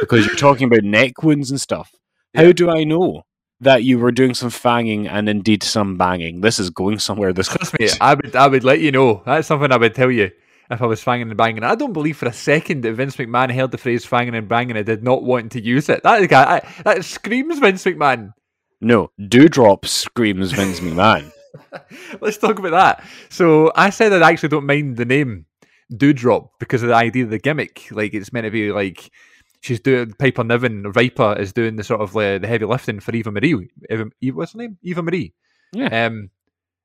[0.00, 1.92] because you're talking about neck wounds and stuff.
[2.34, 3.22] How do I know
[3.60, 6.40] that you were doing some fanging and indeed some banging?
[6.40, 7.32] This is going somewhere.
[7.32, 9.22] This Trust me, I would I would let you know.
[9.24, 10.32] That's something I would tell you
[10.70, 11.64] if I was fanging and banging.
[11.64, 14.76] I don't believe for a second that Vince McMahon heard the phrase fanging and banging
[14.76, 16.02] and did not want to use it.
[16.02, 18.32] That I, that screams Vince McMahon.
[18.80, 21.30] no dewdrop screams Vince McMahon.
[22.20, 23.04] Let's talk about that.
[23.28, 25.46] So I said I actually don't mind the name
[25.94, 27.88] Dewdrop because of the idea of the gimmick.
[27.90, 29.10] Like it's meant to be like
[29.60, 33.14] she's doing Piper Niven, Viper is doing the sort of uh, the heavy lifting for
[33.14, 33.68] Eva Marie.
[33.90, 34.78] Eva, Eva, what's her name?
[34.82, 35.32] Eva Marie.
[35.72, 36.06] Yeah.
[36.06, 36.30] Um,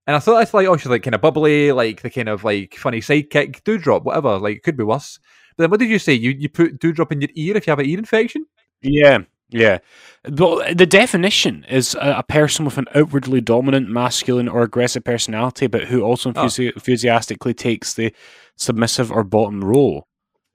[0.09, 2.43] and I thought that's like, oh, she's like kind of bubbly, like the kind of
[2.43, 4.39] like funny sidekick, Dewdrop, whatever.
[4.39, 5.19] Like it could be worse.
[5.55, 6.13] But then what did you say?
[6.13, 8.47] You you put Dewdrop in your ear if you have an ear infection?
[8.81, 9.19] Yeah,
[9.49, 9.77] yeah.
[10.23, 15.67] The, the definition is a, a person with an outwardly dominant, masculine, or aggressive personality,
[15.67, 16.49] but who also Oh.
[16.57, 18.11] enthusiastically takes the
[18.55, 20.07] submissive or bottom role.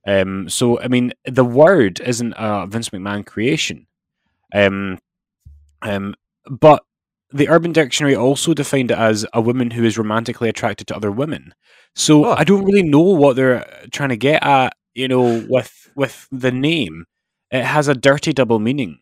[0.05, 3.87] Um, so, I mean, the word isn't a Vince McMahon creation,
[4.53, 4.99] um,
[5.81, 6.17] um,
[6.51, 6.83] but
[7.35, 11.11] the Urban Dictionary also defined it as a woman who is romantically attracted to other
[11.11, 11.53] women.
[11.95, 12.33] So Oh.
[12.33, 16.53] I don't really know what they're trying to get at, you know, with with the
[16.53, 17.07] name.
[17.51, 19.01] It has a dirty double meaning,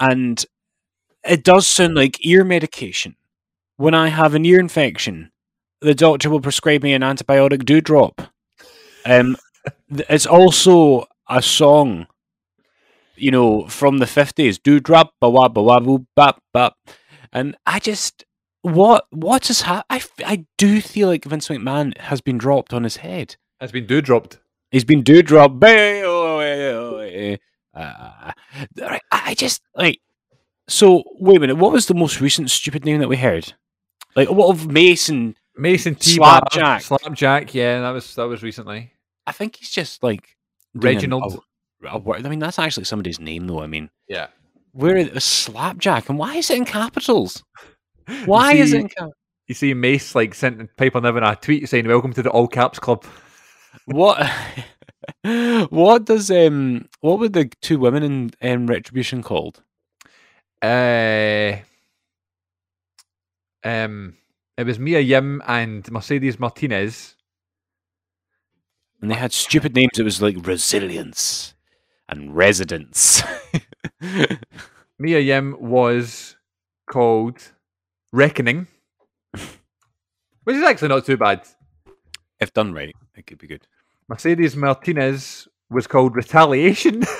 [0.00, 0.44] and
[1.24, 3.16] it does sound like ear medication.
[3.76, 5.32] When I have an ear infection,
[5.80, 8.22] the doctor will prescribe me an antibiotic dewdrop.
[9.04, 9.36] Um,
[10.08, 12.06] it's also a song,
[13.16, 14.58] you know, from the fifties.
[14.58, 15.80] Dewdrop, ba wa ba wa
[16.16, 16.74] bap bap,
[17.32, 18.24] and I just
[18.62, 19.84] what what has happened?
[19.90, 23.36] I, I do feel like Vince McMahon has been dropped on his head.
[23.60, 24.38] Has been dew dropped.
[24.70, 27.36] He's been oh, eh.
[27.74, 28.32] Uh,
[29.10, 30.00] I just like.
[30.68, 31.56] So wait a minute.
[31.56, 33.52] What was the most recent stupid name that we heard?
[34.14, 35.36] Like what of Mason?
[35.56, 36.12] Mason T.
[36.14, 36.82] Slapjack.
[36.82, 37.54] Slapjack.
[37.54, 38.92] Yeah, that was that was recently.
[39.26, 40.36] I think he's just like
[40.74, 41.34] Reginald.
[41.34, 43.60] a- a word- I mean, that's actually somebody's name, though.
[43.60, 44.28] I mean, Yeah.
[44.72, 47.42] Where is slapjack, and why is it in capitals?
[48.24, 49.14] Why is it in capitals?
[49.46, 52.78] You see, Mace like sent Piper Niven a tweet saying, "Welcome to the All Caps
[52.78, 53.04] Club."
[53.86, 54.30] What?
[55.70, 56.88] what does um?
[57.00, 59.62] What were the two women in, in Retribution called?
[60.60, 61.56] Uh,
[63.64, 64.16] um,
[64.56, 67.16] it was Mia Yim and Mercedes Martinez.
[69.00, 69.98] And they had stupid names.
[69.98, 71.54] It was like resilience
[72.08, 73.22] and residence.
[74.98, 76.36] Mia Yim was
[76.90, 77.52] called
[78.12, 78.66] Reckoning,
[79.32, 81.42] which is actually not too bad.
[82.40, 83.66] if done right, it could be good.
[84.08, 87.04] Mercedes Martinez was called Retaliation.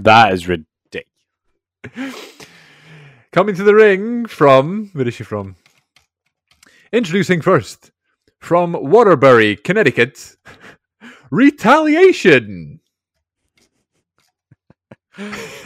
[0.00, 0.66] That is ridiculous.
[3.32, 5.56] Coming to the ring from where is she from?
[6.90, 7.90] Introducing first
[8.38, 10.36] from Waterbury, Connecticut.
[11.30, 12.80] Retaliation.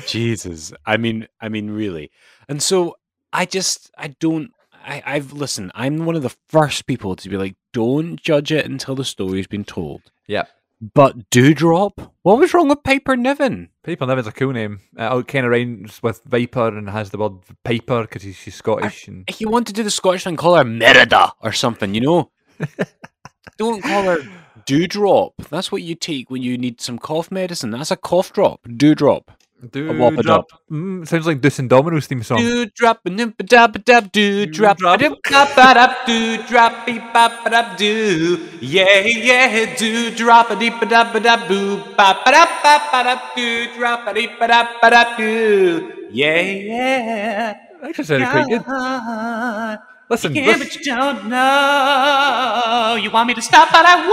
[0.07, 0.73] Jesus.
[0.87, 2.11] I mean, I mean, really.
[2.49, 2.97] And so
[3.33, 5.73] I just, I don't, I, I've listened.
[5.75, 9.47] I'm one of the first people to be like, don't judge it until the story's
[9.47, 10.03] been told.
[10.27, 10.45] Yeah.
[10.81, 13.71] But Dewdrop, what was wrong with Piper Niven?
[13.85, 14.81] Piper Niven's a cool name.
[14.99, 19.09] Uh, it kind of rhymes with Viper and has the word Piper because she's Scottish.
[19.09, 22.03] And If you want to do the Scottish thing, call her Merida or something, you
[22.03, 22.31] know?
[23.57, 24.19] don't call her
[24.67, 25.35] Dewdrop.
[25.51, 27.71] That's what you take when you need some cough medicine.
[27.71, 28.61] That's a cough drop.
[28.77, 29.31] Dewdrop.
[29.71, 30.47] Dewdrop.
[30.71, 32.39] Mm, sounds like Deuce and Domino's theme song.
[32.39, 36.07] Do drop a nimp a dab a dab do drop a dip dab a dab
[36.07, 41.15] do drop beep bop a dab do yeah yeah do drop a deep a dab
[41.17, 44.67] a dab boo bop a dab bop a dab do drop a deep a dab
[44.83, 49.79] a dab do yeah yeah Actually, sounded quite good.
[50.09, 52.99] God, Listen, you can, listen- but you don't know.
[53.03, 54.07] You want me to stop, but I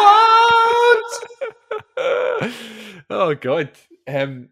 [1.98, 2.54] won't.
[3.10, 3.70] oh god.
[4.08, 4.50] Um,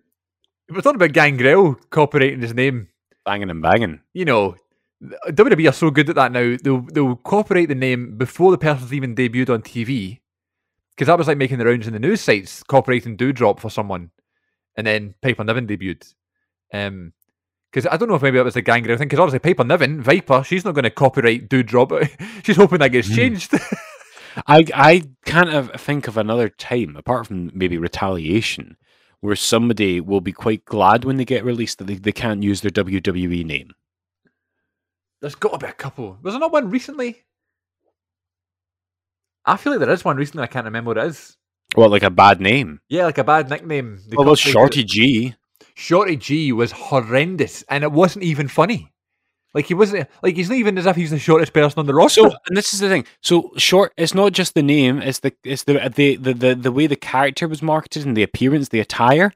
[0.69, 2.89] we're talking about Gangrel copyrighting his name.
[3.25, 4.01] Banging and banging.
[4.13, 4.55] You know,
[5.29, 6.57] WWE are so good at that now.
[6.61, 10.19] They'll they'll copyright the name before the person's even debuted on TV,
[10.91, 14.11] because that was like making the rounds in the news sites, copyrighting Dewdrop for someone,
[14.75, 16.13] and then Piper Niven debuted.
[16.73, 17.13] Um,
[17.71, 19.07] because I don't know if maybe that was the Gangrel thing.
[19.07, 21.91] Because obviously Piper Niven, Viper, she's not going to copyright Dude Dewdrop.
[22.43, 23.15] she's hoping that gets Hmm.
[23.15, 23.53] changed.
[24.47, 28.77] I I can't think of another time apart from maybe retaliation
[29.21, 32.61] where somebody will be quite glad when they get released that they, they can't use
[32.61, 33.71] their WWE name.
[35.21, 36.17] There's got to be a couple.
[36.21, 37.23] Was there not one recently?
[39.45, 40.43] I feel like there is one recently.
[40.43, 41.35] I can't remember what it is.
[41.75, 42.79] Well, like a bad name.
[42.87, 43.99] Yeah, like a bad nickname.
[44.07, 44.83] They Well, well, Shorty.
[44.83, 45.35] G.
[45.79, 48.91] Shorty G was horrendous, and it wasn't even funny.
[49.53, 51.93] Like he wasn't like he's not even as if he's the shortest person on the
[51.93, 52.21] roster.
[52.21, 53.05] So, and this is the thing.
[53.21, 53.93] So, short.
[53.97, 55.01] It's not just the name.
[55.01, 58.23] It's the it's the the the the, the way the character was marketed and the
[58.23, 59.31] appearance, the attire.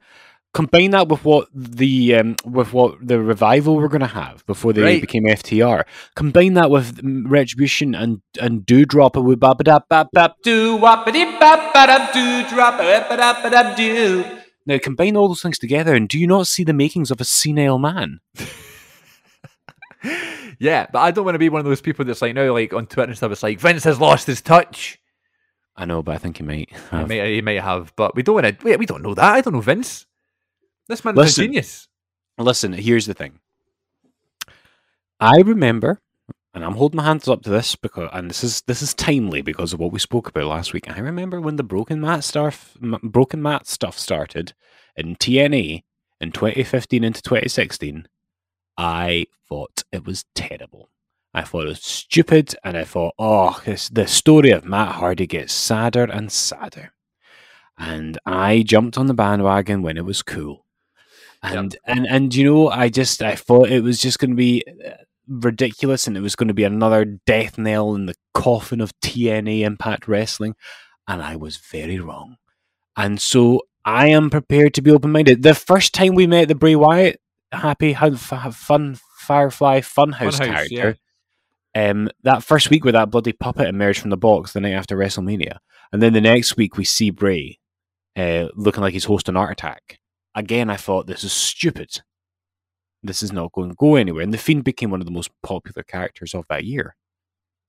[0.52, 4.72] Combine that with what the um, with what the revival were going to have before
[4.74, 5.00] they Right.
[5.00, 5.84] became FTR.
[6.14, 11.72] Combine that with Retribution and and Dewdrop with bap bap bap bap do wap bap
[11.74, 13.08] bap do drop bap
[13.42, 14.24] bap do.
[14.66, 17.24] Now combine all those things together, and do you not see the makings of a
[17.24, 18.20] senile man?
[20.58, 22.72] yeah, but I don't want to be one of those people that's like now, like
[22.72, 23.32] on Twitter and stuff.
[23.32, 24.98] It's like Vince has lost his touch.
[25.76, 26.70] I know, but I think he might.
[26.70, 27.08] He Have.
[27.08, 28.64] might, he might have, but we don't want to.
[28.64, 29.34] Wait, we don't know that.
[29.34, 30.06] I don't know Vince.
[30.88, 31.88] This man's a genius.
[32.38, 33.38] Listen, here's the thing.
[35.20, 36.00] I remember,
[36.54, 39.42] and I'm holding my hands up to this because, and this is this is timely
[39.42, 40.88] because of what we spoke about last week.
[40.88, 44.54] I remember when the broken Matt stuff, broken Matt stuff started
[44.96, 45.82] in TNA
[46.20, 48.06] in 2015 into 2016.
[48.78, 50.90] I thought it was terrible.
[51.34, 55.26] I thought it was stupid, and I thought, oh, this, the story of Matt Hardy
[55.26, 56.92] gets sadder and sadder.
[57.76, 60.64] And I jumped on the bandwagon when it was cool.
[61.42, 64.64] And and and you know, I just I thought it was just going to be
[64.86, 64.92] uh,
[65.28, 69.60] ridiculous, and it was going to be another death knell in the coffin of TNA
[69.60, 70.54] Impact Wrestling,
[71.08, 72.36] and I was very wrong.
[72.96, 75.42] And so I am prepared to be open minded.
[75.42, 77.20] The first time we met the Bray Wyatt
[77.52, 80.96] happy have, have fun Firefly Funhouse, Funhouse, character.
[81.74, 84.96] Um, that first week where that bloody puppet emerged from the box the night after
[84.96, 85.58] WrestleMania,
[85.92, 87.58] and then the next week we see Bray
[88.16, 89.98] uh, looking like he's hosting Art Attack.
[90.34, 92.02] Again, I thought this is stupid.
[93.04, 94.22] This is not going to go anywhere.
[94.22, 96.96] And the Fiend became one of the most popular characters of that year.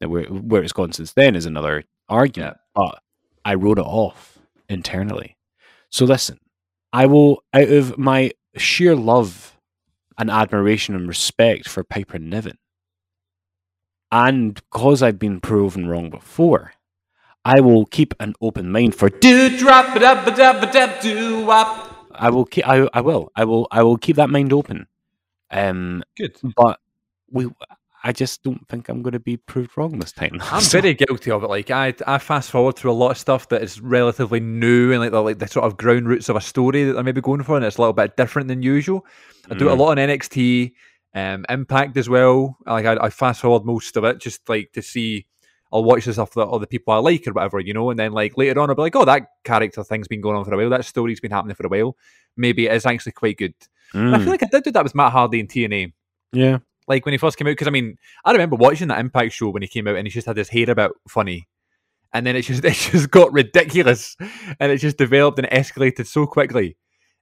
[0.02, 3.00] Now, where, where it's gone since then is another argument, but
[3.44, 5.38] I wrote it off internally.
[5.92, 6.40] So listen,
[6.92, 9.58] I will, out of my sheer love
[10.18, 12.58] and admiration and respect for Piper Niven,
[14.12, 16.74] and because I've been proven wrong before,
[17.44, 21.02] I will keep an open mind for Do drop it up, it up, it up,
[21.02, 22.08] do up.
[22.12, 24.88] I will keep I, I will I will I will keep that mind open.
[25.52, 26.38] Um Good.
[26.56, 26.80] but
[27.32, 27.48] we
[28.04, 30.38] I just don't think I'm going to be proved wrong this time.
[30.52, 31.50] I'm So- very guilty of it.
[31.50, 35.00] Like I, I fast forward through a lot of stuff that is relatively new and
[35.02, 37.42] like the like the sort of ground roots of a story that they're maybe going
[37.44, 39.06] for, and it's a little bit different than usual.
[39.50, 39.80] I do it a Mm.
[39.80, 40.74] lot on NXT,
[41.16, 42.58] um, Impact as well.
[42.68, 45.26] Like I, I fast forward most of it just like to see.
[45.74, 48.12] I'll watch the stuff that other people I like or whatever, you know, and then
[48.14, 50.58] like later on I'll be like, oh, that character thing's been going on for a
[50.58, 50.70] while.
[50.70, 51.98] That story's been happening for a while.
[52.38, 53.56] Maybe it is actually quite good.
[54.04, 55.94] And I Mm, feel like I did do that with Matt Hardy in TNA
[56.34, 56.60] yeah.
[56.88, 59.50] like when he first came out because I mean I remember watching that Impact show
[59.50, 61.48] when he came out and he just had his hair about funny,
[62.14, 64.16] and then it just it just got ridiculous,
[64.60, 66.78] and it just developed and escalated so quickly,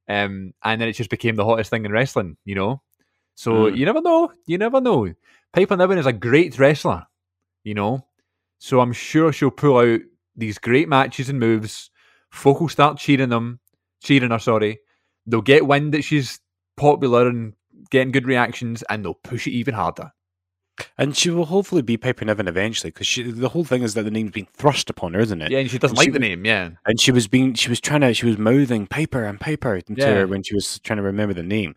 [0.10, 2.82] um, and then it just became the hottest thing in wrestling, you know.
[3.36, 3.78] So Mm.
[3.78, 5.14] you never know, you never know.
[5.54, 7.06] Piper Niven is a great wrestler,
[7.64, 8.06] you know.
[8.60, 10.02] So I'm sure she'll pull out
[10.36, 11.90] these great matches and moves.
[12.32, 13.60] Folk will start cheering them,
[14.02, 14.40] cheering her.
[14.40, 14.80] Sorry,
[15.26, 16.40] they'll get wind that she's
[16.78, 17.54] popular and
[17.90, 20.12] getting good reactions, and they'll push it even harder.
[20.98, 23.08] And she will hopefully be Piper Niven eventually because
[23.40, 25.52] the whole thing is that the name's been thrust upon her, isn't it?
[25.52, 26.46] Yeah, and she doesn't And she like the name.
[26.46, 29.82] Yeah, And she was being, she was trying to, she was mouthing Piper and Piper
[29.82, 30.14] to Yeah.
[30.16, 31.76] her when she was trying to remember the name.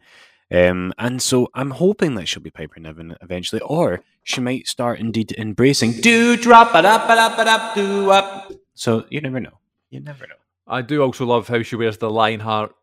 [0.50, 4.98] Um, and so I'm hoping that she'll be Piper Niven eventually, or she might start
[4.98, 8.50] indeed embracing do drop it up, it up, it up, do up.
[8.74, 9.58] So you never know.
[9.90, 10.34] You never know.
[10.66, 12.74] I do also love how she wears the Lionheart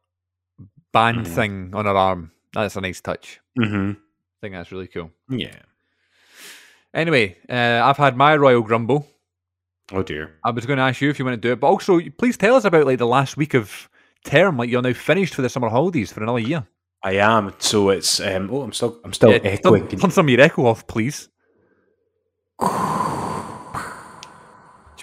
[0.93, 1.27] band Mhm.
[1.27, 2.31] thing on her arm.
[2.53, 3.39] That's a nice touch.
[3.59, 3.91] Mm-hmm.
[3.91, 5.11] I think that's really cool.
[5.29, 5.55] Yeah.
[6.93, 9.07] Anyway, uh, I've had my Royal Grumble.
[9.91, 10.35] Oh dear.
[10.43, 12.37] I was going to ask you if you want to do it, but also please
[12.37, 13.89] tell us about like the last week of
[14.23, 14.57] term.
[14.57, 16.65] Like you're now finished for the summer holidays for another year.
[17.03, 17.53] I am.
[17.59, 18.49] So it's um.
[18.51, 18.99] Oh, I'm still.
[19.03, 19.87] I'm still Yeah, echoing.
[19.87, 21.27] turn, turn some of your echo off, please.
[22.59, 22.67] Do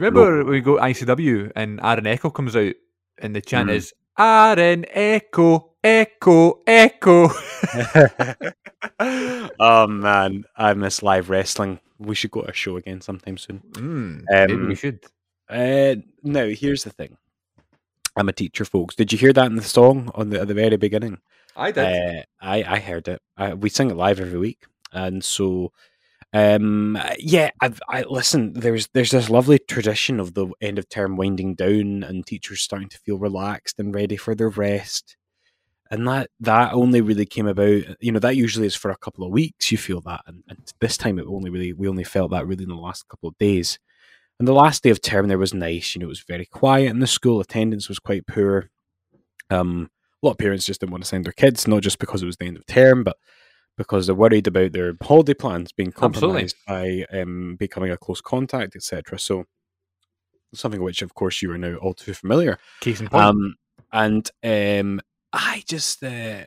[0.04, 2.72] you remember when we go ICW and Aaron Echo comes out
[3.18, 3.74] and the chant Mhm.
[3.74, 7.28] is Aaron Echo, Echo, Echo.
[9.00, 11.80] oh man, I miss live wrestling.
[11.98, 13.62] We should go to a show again sometime soon.
[13.72, 15.04] Mm, maybe we Um, should.
[15.48, 17.16] Uh, no, here's the thing.
[18.16, 18.94] I'm a teacher, folks.
[18.94, 21.18] Did you hear that in the song on the at the very beginning?
[21.56, 23.20] I Uh, I I heard it.
[23.36, 25.72] I, we sing it live every week, and so
[26.32, 31.16] um yeah I've, i listen there's there's this lovely tradition of the end of term
[31.16, 35.16] winding down and teachers starting to feel relaxed and ready for their rest
[35.90, 39.24] and that that only really came about you know that usually is for a couple
[39.24, 42.30] of weeks you feel that and, and this time it only really we only felt
[42.30, 43.78] that really in the last couple of days
[44.38, 46.90] and the last day of term there was nice you know it was very quiet
[46.90, 48.70] in the school attendance was quite poor
[49.50, 49.90] um
[50.22, 52.26] a lot of parents just didn't want to send their kids not just because it
[52.26, 53.16] was the end of term but
[53.80, 56.20] because they're worried about their holiday plans being Absolutely.
[56.20, 59.18] compromised by um, becoming a close contact, etc.
[59.18, 59.46] So,
[60.52, 62.58] something which, of course, you are now all too familiar.
[62.80, 63.24] Case in point.
[63.24, 63.54] Um,
[63.90, 65.00] and um,
[65.32, 66.44] I just, uh,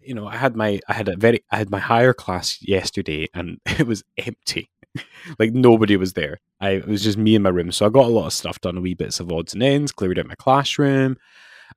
[0.00, 3.28] you know, I had my, I had a very, I had my higher class yesterday,
[3.34, 4.70] and it was empty.
[5.38, 6.40] like nobody was there.
[6.60, 8.60] I it was just me in my room, so I got a lot of stuff
[8.60, 11.16] done, wee bits of odds and ends, cleared out my classroom.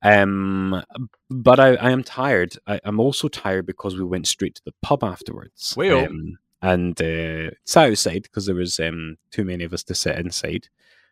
[0.04, 0.84] Um,
[1.30, 2.58] but I, I am tired.
[2.68, 5.74] I, I'm also tired because we went straight to the pub afterwards.
[5.78, 6.06] Well.
[6.06, 10.18] Um, and uh, sat outside because there was um, too many of us to sit
[10.18, 10.68] inside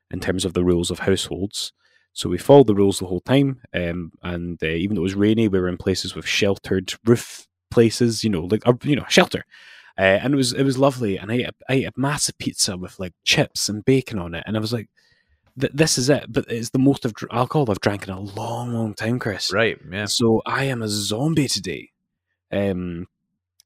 [0.09, 1.73] in terms of the rules of households.
[2.13, 3.61] So we followed the rules the whole time.
[3.73, 7.47] Um, and uh, even though it was rainy, we were in places with sheltered roof
[7.71, 9.43] places, you know, like a, you know, shelter.
[9.97, 11.17] Uh, and it was it was lovely.
[11.17, 14.33] And I ate, a- I ate a massive pizza with like chips and bacon on
[14.35, 14.43] it.
[14.47, 14.89] And I was like,
[15.59, 16.25] "Th- this is it.
[16.31, 19.51] But it's the most of alcohol I've drank in a long, long time, Chris.
[19.53, 20.05] right, yeah.
[20.05, 21.89] So I am a zombie today.
[22.51, 23.07] Um,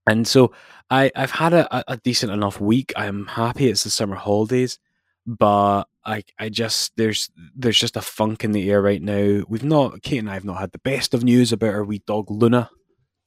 [0.10, 0.54] and so
[0.90, 2.94] I, I've had a, a- a decent enough week.
[2.96, 4.80] I'm happy it's the summer holidays,
[5.28, 9.44] but I I just there's there's just a funk in the air right now.
[9.48, 12.02] We've not Kate and I have not had the best of news about our wee
[12.08, 12.70] dog Luna.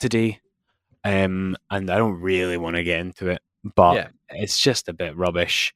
[0.01, 0.41] today,
[1.05, 3.43] um, and I don't really want to get into it,
[3.77, 4.09] but Yeah.
[4.31, 5.75] it's just a bit rubbish.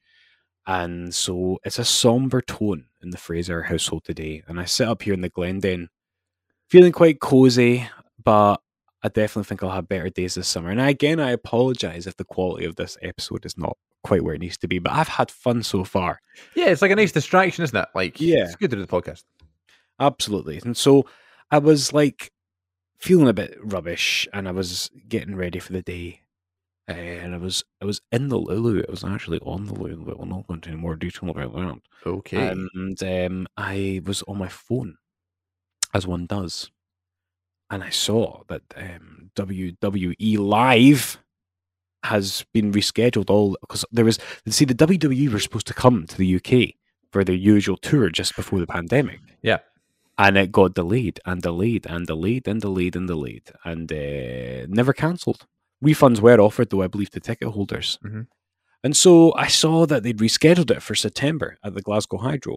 [0.67, 4.41] And so it's a somber tone in the Fraser household today.
[4.47, 5.89] And I sit up here in the Glendon
[6.69, 7.87] feeling quite cozy,
[8.23, 8.57] but
[9.03, 10.71] I definitely think I'll have better days this summer.
[10.71, 14.41] And again, I apologize if the quality of this episode is not quite where it
[14.41, 16.19] needs to be, but I've had fun so far.
[16.55, 17.87] Yeah, it's like a nice distraction, isn't it?
[17.95, 18.43] Like, Yeah.
[18.45, 19.23] it's good to do the podcast.
[19.99, 20.61] Absolutely.
[20.63, 21.05] And so
[21.51, 22.31] I was like
[22.99, 26.21] feeling a bit rubbish and I was getting ready for the day.
[26.87, 28.83] Uh, and I was I was in the Lulu.
[28.87, 30.03] I was actually on the Lulu.
[30.17, 31.79] We'll not going into any more detail about that.
[32.05, 32.47] Okay.
[32.49, 34.97] And um, I was on my phone,
[35.95, 36.69] as one does,
[37.71, 41.17] and I saw that um, WWE Live
[42.11, 43.29] has been rescheduled.
[43.29, 46.75] All because there was see the WWE were supposed to come to the UK
[47.11, 49.19] for their usual tour just before the pandemic.
[49.41, 49.59] Yeah.
[50.17, 54.93] and it got delayed and delayed and delayed and delayed and delayed and uh, never
[54.93, 55.41] cancelled.
[55.83, 57.99] Refunds were offered, though I believe to ticket holders.
[58.05, 58.27] Mhm.
[58.85, 62.55] And so I saw that they'd rescheduled it for September at the Glasgow Hydro.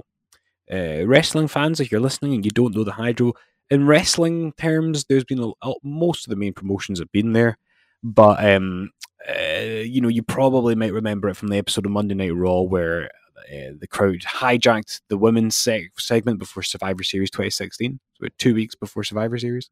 [0.73, 3.33] Uh, wrestling fans, if you're listening and you don't know the Hydro,
[3.71, 7.59] in wrestling terms, there's been a- most of the main promotions have been there,
[8.05, 8.91] but um,
[9.29, 12.61] uh, you know, you probably might remember it from the episode of Monday Night Raw
[12.61, 18.39] where uh, the crowd hijacked the women's seg- segment before Survivor Series 2016, so about
[18.39, 19.71] two weeks before Survivor Series,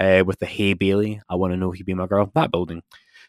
[0.00, 2.82] uh, with the Hey Bayley, I Want to Know You Be My Girl, that building.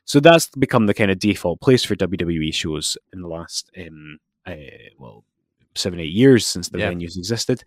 [0.05, 4.17] So that's become the kind of default place for WWE shows in the last, um,
[4.45, 4.53] uh,
[4.97, 5.23] well,
[5.75, 6.91] seven, eight years since the Yeah.
[6.91, 7.63] venues existed.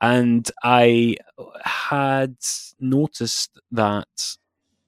[0.00, 1.16] And I
[1.64, 2.36] had
[2.80, 4.36] noticed that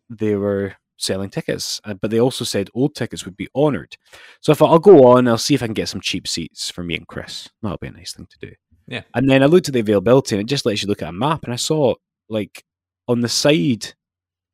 [0.08, 0.74] they were
[1.04, 3.96] selling tickets, uh, but they also said old tickets would be honoured.
[4.40, 6.70] So I thought I'll go on, I'll see if I can get some cheap seats
[6.70, 7.48] for me and Chris.
[7.62, 8.54] That'll be a nice thing to do.
[8.86, 9.02] Yeah.
[9.14, 11.12] And then I looked at the availability and it just lets you look at a
[11.12, 11.94] map and I saw
[12.28, 12.64] like
[13.08, 13.94] on the side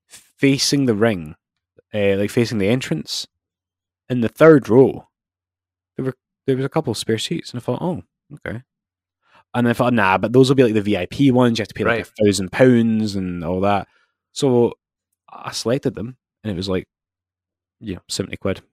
[0.07, 1.37] facing the ring,
[1.95, 3.27] uh, like facing the entrance,
[4.09, 5.09] in the third row,
[5.97, 8.03] there were there was a couple of spare seats, and I thought, oh,
[8.35, 8.63] okay.
[9.55, 11.59] And I thought, nah, but those will be like the VIP ones.
[11.59, 13.89] You have to pay like a thousand pounds and all that.
[14.33, 14.75] So
[15.29, 16.87] I selected them, and it was like,
[17.81, 18.63] yeah, seventy quid.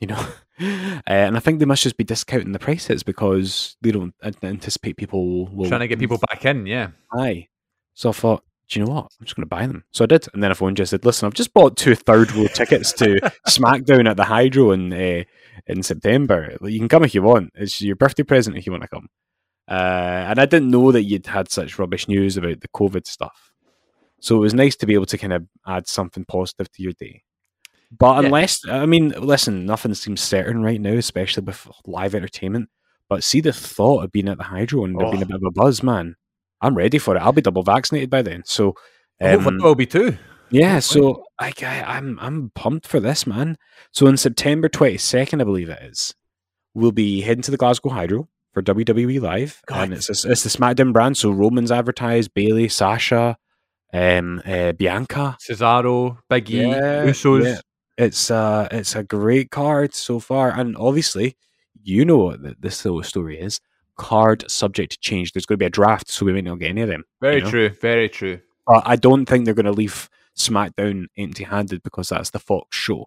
[0.00, 0.26] You know,
[0.60, 4.12] uh, and I think they must just be discounting the prices because they don't
[4.42, 6.88] anticipate people will Trying to get people back in, yeah.
[7.12, 7.46] Aye.
[7.94, 9.04] So I thought, do you know what?
[9.04, 9.84] I'm just going to buy them.
[9.92, 10.26] So I did.
[10.34, 13.20] And then I phoned and said, listen, I've just bought two third row tickets to
[13.48, 15.24] SmackDown at the Hydro in uh,
[15.66, 16.56] in September.
[16.62, 17.52] You can come if you want.
[17.54, 19.08] It's your birthday present if you want to come.
[19.68, 23.52] Uh, and I didn't know that you'd had such rubbish news about the COVID stuff.
[24.20, 26.92] So it was nice to be able to kind of add something positive to your
[26.92, 27.22] day.
[27.96, 28.26] But Yeah.
[28.26, 32.68] unless, I mean, listen, nothing seems certain right now, especially with live entertainment.
[33.08, 35.28] But see the thought of being at the Hydro and there being a Oh.
[35.28, 36.16] bit of a buzz, man.
[36.60, 37.20] I'm ready for it.
[37.20, 38.42] I'll be double vaccinated by then.
[38.44, 38.74] So,
[39.20, 40.18] um, it will be too.
[40.50, 40.80] yeah.
[40.80, 43.56] So I, I, I'm I'm pumped for this, man.
[43.92, 46.14] So in September 22nd, I believe it is,
[46.74, 49.84] we'll be heading to the Glasgow Hydro for WWE Live, God.
[49.84, 51.16] and it's a, it's the SmackDown brand.
[51.16, 53.38] So Roman's advertised, Bayley, Sasha,
[53.92, 55.36] um, uh, Bianca.
[55.40, 57.44] Cesaro, Big E, Yeah, Usos.
[57.44, 57.60] yeah.
[57.96, 61.36] It's uh it's a great card so far, and obviously,
[61.82, 63.60] you know what th- this little story is.
[63.96, 65.32] Card subject to change.
[65.32, 67.02] There's going to be a draft, so we may not get any of them.
[67.20, 67.50] Very you know?
[67.50, 67.68] true.
[67.70, 68.38] Very true.
[68.68, 73.06] But I don't think they're going to leave SmackDown empty-handed because that's the Fox show.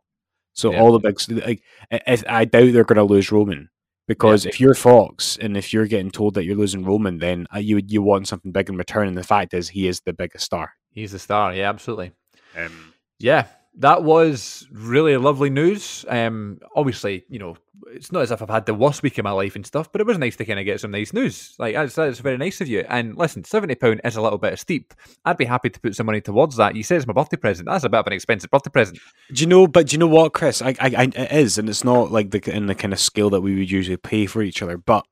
[0.52, 0.82] So Yeah.
[0.82, 1.18] all the big,
[1.48, 3.70] like, I I doubt they're going to lose Roman
[4.12, 7.60] because if you're Fox and if you're getting told that you're losing Roman, then uh,
[7.60, 9.08] you you want something big in return.
[9.08, 10.74] And the fact is, he is the biggest star.
[10.92, 11.54] He's the star.
[11.54, 12.12] Yeah, absolutely.
[12.58, 13.48] Um, Yeah,
[13.78, 16.06] that was really lovely news.
[16.08, 17.56] Um, obviously, you know,
[17.88, 20.02] it's not as if I've had the worst week of my life and stuff, but
[20.02, 21.56] it was nice to kind of get some nice news.
[21.58, 22.86] Like that's, that's very nice of you.
[22.88, 24.94] And listen, seventy pound is a little bit steep.
[25.26, 26.76] I'd be happy to put some money towards that.
[26.76, 27.68] You said it's my birthday present.
[27.68, 29.00] That's a bit of an expensive birthday present.
[29.34, 29.68] Do you know?
[29.68, 30.62] But do you know what, Chris?
[30.62, 33.30] I, I, I, it is, and it's not like the in the kind of scale
[33.32, 34.78] that we would usually pay for each other.
[34.78, 35.06] But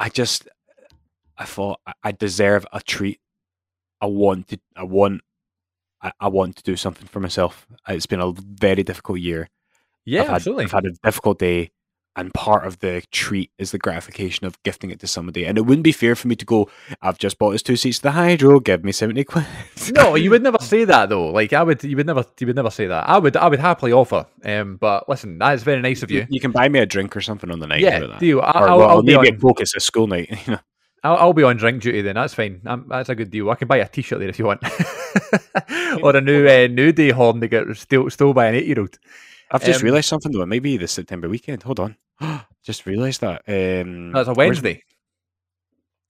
[0.00, 0.48] I just,
[1.36, 3.20] I thought I- deserve a treat.
[4.00, 4.60] I want to.
[4.76, 5.22] I want.
[6.02, 7.66] I, I want to do something for myself.
[7.88, 9.48] It's been a very difficult year.
[10.04, 10.64] Yeah, I've had, absolutely.
[10.64, 11.70] I've had a difficult day,
[12.16, 15.44] and part of the treat is the gratification of gifting it to somebody.
[15.44, 16.70] And it wouldn't be fair for me to go.
[17.02, 18.60] I've just bought us two seats to the Hydro.
[18.60, 19.44] Give me seventy quid.
[19.92, 21.28] no, you would never say that though.
[21.28, 23.08] Like I would, you would never, you would never say that.
[23.08, 24.26] I would, I would happily offer.
[24.44, 26.26] Um, but listen, that is very nice of you.
[26.30, 27.80] You can buy me a drink or something on the night.
[27.80, 28.40] Yeah, deal.
[28.40, 29.38] I, Or, I'll, well, I'll maybe on.
[29.42, 29.60] a.
[29.60, 30.30] It's a school night.
[30.46, 30.60] You know.
[31.04, 32.14] I'll, I'll be on drink duty then.
[32.16, 32.60] That's fine.
[32.66, 33.50] Um that's a good deal.
[33.50, 34.62] I can buy a T-shirt there if you want,
[36.02, 38.98] or a new uh, new day horn to get stole, stole by an eight-year-old.
[39.50, 40.42] I've just Um, realised something though.
[40.42, 41.62] It may be the September weekend.
[41.62, 41.96] Hold on.
[42.62, 43.42] just realised that.
[43.48, 44.82] Um, That's a Wednesday.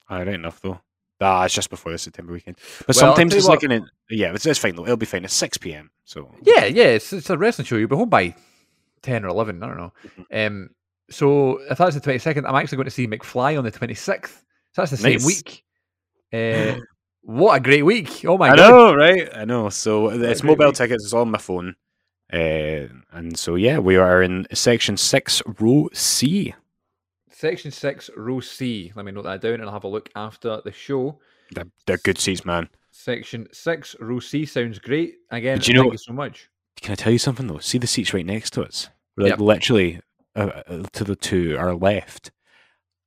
[0.09, 0.80] Ah, right enough though.
[1.20, 2.57] Ah, it's just before the September weekend.
[2.86, 4.84] But Well, sometimes it's what- like an yeah, it's, it's fine though.
[4.84, 5.24] It'll be fine.
[5.24, 5.91] It's six p.m.
[6.05, 7.76] So Yeah, yeah, it's, it's a wrestling show.
[7.76, 8.34] You'll be home by
[9.03, 9.62] ten or eleven.
[9.62, 9.93] I don't know.
[10.05, 10.47] Mm-hmm.
[10.47, 10.70] Um,
[11.11, 13.95] so if that's the twenty second, I'm actually going to see McFly on the twenty
[13.95, 14.45] sixth.
[14.73, 15.27] So that's the same Nice.
[15.27, 15.64] week.
[16.33, 16.79] Uh,
[17.23, 18.25] what a great week!
[18.25, 18.71] Oh my I god!
[18.71, 19.29] know, right?
[19.35, 19.69] I know.
[19.71, 20.75] So it's mobile week.
[20.77, 21.05] tickets.
[21.05, 21.75] It's on my phone.
[22.33, 26.55] Uh, and so yeah, we are in section six, row C.
[27.31, 28.93] Section six, row C.
[28.95, 31.19] Let me note that down, and I'll have a look after the show.
[31.53, 32.69] They're, they're good seats, man.
[32.91, 35.14] Section six, row C sounds great.
[35.31, 36.51] Again, you thank know- you so much.
[36.81, 37.59] Can I tell you something though?
[37.59, 38.89] See the seats right next to us.
[39.16, 39.41] Like Yep.
[39.41, 40.01] literally
[40.37, 42.31] uh, uh, to the to our left.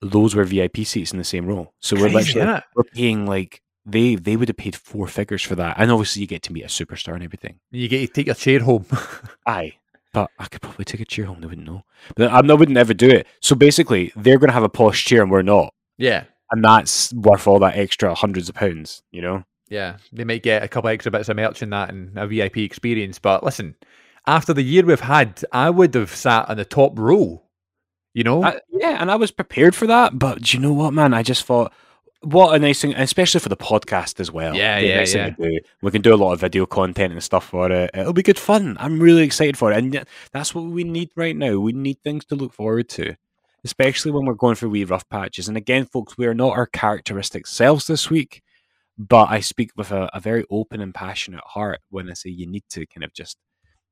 [0.01, 1.71] Those were VIP seats in the same row.
[1.79, 2.63] So we're literally innit?
[2.75, 6.27] we're paying like they they would have paid four figures for that, and obviously you
[6.27, 7.59] get to meet a superstar and everything.
[7.71, 8.85] You get to take your chair home.
[9.45, 9.73] Aye.
[10.13, 11.39] But I could probably take a chair home.
[11.39, 11.83] They wouldn't know.
[12.15, 13.27] But I, I wouldn't ever do it.
[13.39, 15.73] So basically, they're going to have a posh chair and we're not.
[15.97, 19.45] yeah, And that's worth all that extra hundreds of pounds, you know?
[19.69, 19.97] yeah.
[20.11, 23.19] They might get a couple extra bits of merch in that and a VIP experience.
[23.19, 23.75] But listen,
[24.27, 27.43] after the year we've had, I would have sat on the top row.
[28.13, 30.19] You know, I, yeah, and I was prepared for that.
[30.19, 31.13] But do you know what, man?
[31.13, 31.71] I just thought,
[32.21, 34.55] what a nice thing, especially for the podcast as well.
[34.55, 35.33] Yeah, yeah, nice yeah.
[35.81, 37.89] We can do a lot of video content and stuff for it.
[37.93, 38.77] It'll be good fun.
[38.79, 39.77] I'm really excited for it.
[39.77, 41.57] And that's what we need right now.
[41.59, 43.15] We need things to look forward to.
[43.63, 45.47] Especially when we're going through wee rough patches.
[45.47, 48.41] And again, folks, we are not our characteristic selves this week.
[48.97, 52.45] But I speak with a, a very open and passionate heart when I say you
[52.45, 53.37] need to kind of just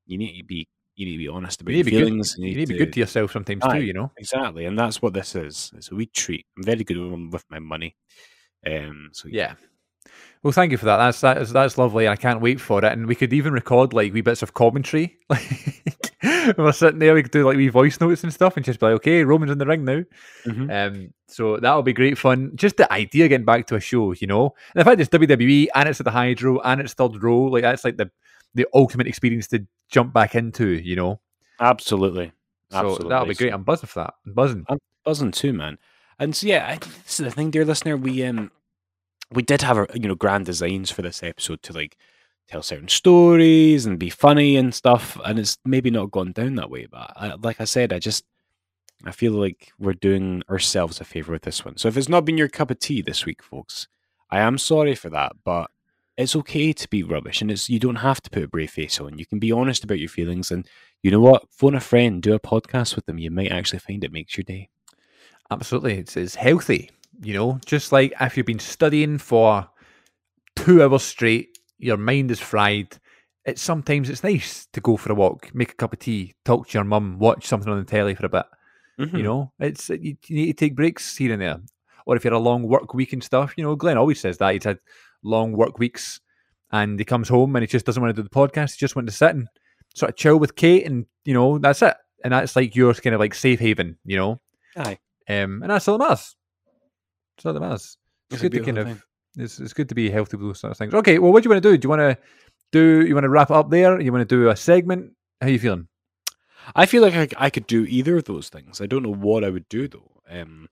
[0.06, 0.68] you need to be
[1.00, 2.04] you need to be honest about you your be good.
[2.06, 2.36] feelings.
[2.38, 3.78] You need to be good to yourself sometimes Aye.
[3.78, 3.84] too.
[3.84, 4.12] You know.
[4.18, 5.70] Exactly, and that's what this is.
[5.76, 6.46] It's a wee treat.
[6.56, 6.98] I'm very good
[7.32, 7.96] with, my money.
[8.66, 9.54] Um, so Yeah.
[10.42, 10.96] Well, thank you for that.
[10.96, 12.08] That's that's that's lovely.
[12.08, 12.92] I can't wait for it.
[12.92, 15.18] And we could even record like wee bits of commentary.
[16.22, 18.78] Like we're sitting there, we could do like wee voice notes and stuff, and just
[18.80, 20.02] be like, "Okay, Roman's in the ring now."
[20.46, 20.68] Mhm.
[20.70, 22.52] Um, so that'll be great fun.
[22.56, 24.54] Just the idea getting back to a show, you know.
[24.74, 27.62] And the fact it's WWE and it's at the Hydro and it's third row, like
[27.62, 28.10] that's like the
[28.54, 31.20] the ultimate experience to jump back into, you know.
[31.60, 32.32] absolutely,
[32.70, 33.52] So that'll be great.
[33.52, 34.14] I'm buzzing for that.
[34.26, 34.64] I'm buzzing.
[35.04, 35.78] buzzing too, man.
[36.18, 37.96] And so yeah, I, this is the thing, dear listener.
[37.96, 38.50] We um
[39.32, 41.96] we did have our you know grand designs for this episode to like
[42.48, 46.70] tell certain stories and be funny and stuff, and it's maybe not gone down that
[46.70, 46.86] way.
[46.86, 48.24] But I, like I said, I just
[49.04, 51.76] I feel like we're doing ourselves a favor with this one.
[51.78, 53.88] So if it's not been your cup of tea this week, folks,
[54.30, 55.70] I am sorry for that, but
[56.20, 59.00] it's okay to be rubbish, and it's you don't have to put a brave face
[59.00, 59.18] on.
[59.18, 60.66] You can be honest about your feelings, and
[61.02, 61.50] you know what?
[61.50, 63.18] Phone a friend, do a podcast with them.
[63.18, 64.68] You might actually find it makes your day.
[65.50, 65.98] Absolutely.
[65.98, 66.90] It's, it's healthy,
[67.22, 69.68] you know, just like if you've been studying for
[70.56, 72.98] two hours straight, your mind is fried.
[73.44, 76.68] It's sometimes it's nice to go for a walk, make a cup of tea, talk
[76.68, 78.46] to your mum, watch something on the telly for a bit.
[78.98, 79.16] Hmm.
[79.16, 81.60] You know, it's you, you need to take breaks here and there.
[82.06, 84.52] Or if you're a long work week and stuff, you know, Glen always says that
[84.52, 84.78] he's had
[85.22, 86.20] long work weeks
[86.72, 88.72] and he comes home and he just doesn't want to do the podcast.
[88.72, 89.48] He just wants to sit and
[89.94, 91.94] sort of chill with Kate and, you know, that's it.
[92.22, 94.40] And that's like your kind of like safe haven, you know?
[94.76, 94.98] Aye.
[95.28, 96.36] Um, and that's all that matters.
[97.36, 97.96] That's all that matters.
[98.30, 99.04] It's, It's good to kind of
[99.36, 100.94] it's, it's good to be healthy with those sort of things.
[100.94, 101.78] Okay, well, what do you want to do?
[101.78, 102.18] Do you want to
[102.72, 104.00] do you want to wrap up there?
[104.00, 105.12] You want to do a segment?
[105.40, 105.88] How you feeling?
[106.76, 108.80] I feel like I, I could do either of those things.
[108.80, 110.22] I don't know what I would do though.
[110.28, 110.68] Um,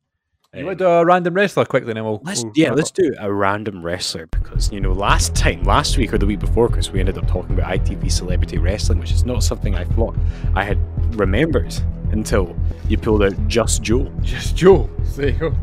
[0.55, 2.89] You um, want to do a random wrestler quickly, then we'll, let's we'll yeah, let's
[2.89, 2.97] up.
[2.97, 6.71] do a random wrestler because you know last time, last week or the week before,
[6.71, 10.17] Chris, we ended up talking about ITV celebrity wrestling, which is not something I thought
[10.55, 10.79] I had
[11.19, 11.75] remembered
[12.13, 12.57] until
[12.89, 14.11] you pulled out Just Joe.
[14.23, 14.89] just Joe.
[15.05, 15.55] So there you go.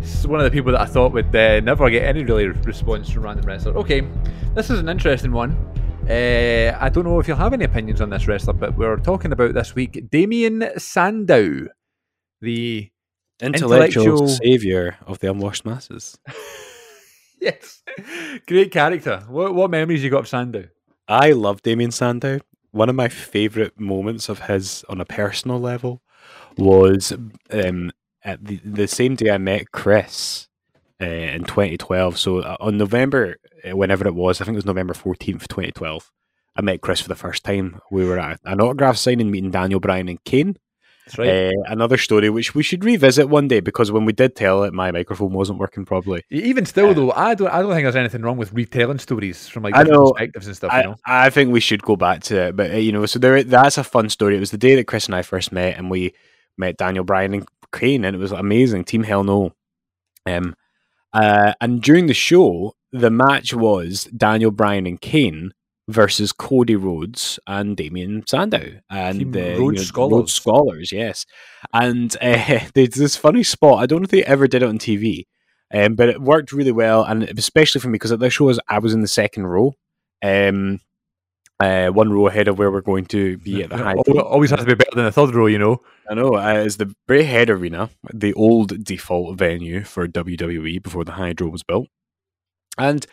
[0.00, 3.10] It's one of the people that I thought would uh, never get any really response
[3.10, 3.76] from random wrestler.
[3.78, 4.06] Okay,
[4.54, 5.56] this is an interesting one.
[6.08, 9.32] Uh, I don't know if you'll have any opinions on this wrestler, but we're talking
[9.32, 11.66] about this week Damien Sandow,
[12.40, 12.90] the
[13.42, 16.18] Intellectual, Intellectual- savior of the unwashed masses.
[17.40, 17.82] yes,
[18.46, 19.24] great character.
[19.28, 20.68] What what memories you got of Sandow?
[21.08, 22.40] I love Damien Sandow.
[22.72, 26.02] One of my favorite moments of his on a personal level
[26.56, 27.12] was
[27.50, 27.90] um,
[28.22, 30.48] at the, the same day I met Chris
[31.00, 32.18] uh, in 2012.
[32.18, 33.36] So uh, on November,
[33.68, 36.10] uh, whenever it was, I think it was November 14th, 2012,
[36.56, 37.80] I met Chris for the first time.
[37.90, 40.56] We were at an autograph signing meeting Daniel Bryan and Kane.
[41.06, 41.48] That's right.
[41.48, 44.72] Uh, another story which we should revisit one day because when we did tell it,
[44.72, 46.22] my microphone wasn't working properly.
[46.30, 49.48] Even still, uh, though, I don't I don't think there's anything wrong with retelling stories
[49.48, 50.12] from like I different know.
[50.12, 50.72] perspectives and stuff.
[50.72, 53.06] you I, know, I think we should go back to it, but uh, you know,
[53.06, 54.36] so there that's a fun story.
[54.36, 56.14] It was the day that Chris and I first met, and we
[56.56, 58.84] met Daniel Bryan and Kane, and it was amazing.
[58.84, 59.52] Team Hell No.
[60.26, 60.54] Um,
[61.12, 65.52] uh, and during the show, the match was Daniel Bryan and Kane
[65.90, 70.12] versus Cody Rhodes and Damien Sandow and uh, Rhodes Scholars.
[70.12, 71.26] Rhodes Scholars, yes.
[71.72, 73.82] And uh, there's this funny spot.
[73.82, 75.26] I don't know if they ever did it on TV.
[75.72, 78.58] Um, but it worked really well, and especially for me because at this show was
[78.68, 79.74] I was in the second row,
[80.20, 80.80] um,
[81.60, 83.94] uh, one row ahead of where we're going to be at the high.
[83.94, 85.80] Always has to be better than the third row, you know.
[86.10, 91.12] I know uh, it's the Braehead Arena, the old default venue for WWE before the
[91.12, 91.86] Hydro was built,
[92.76, 93.06] and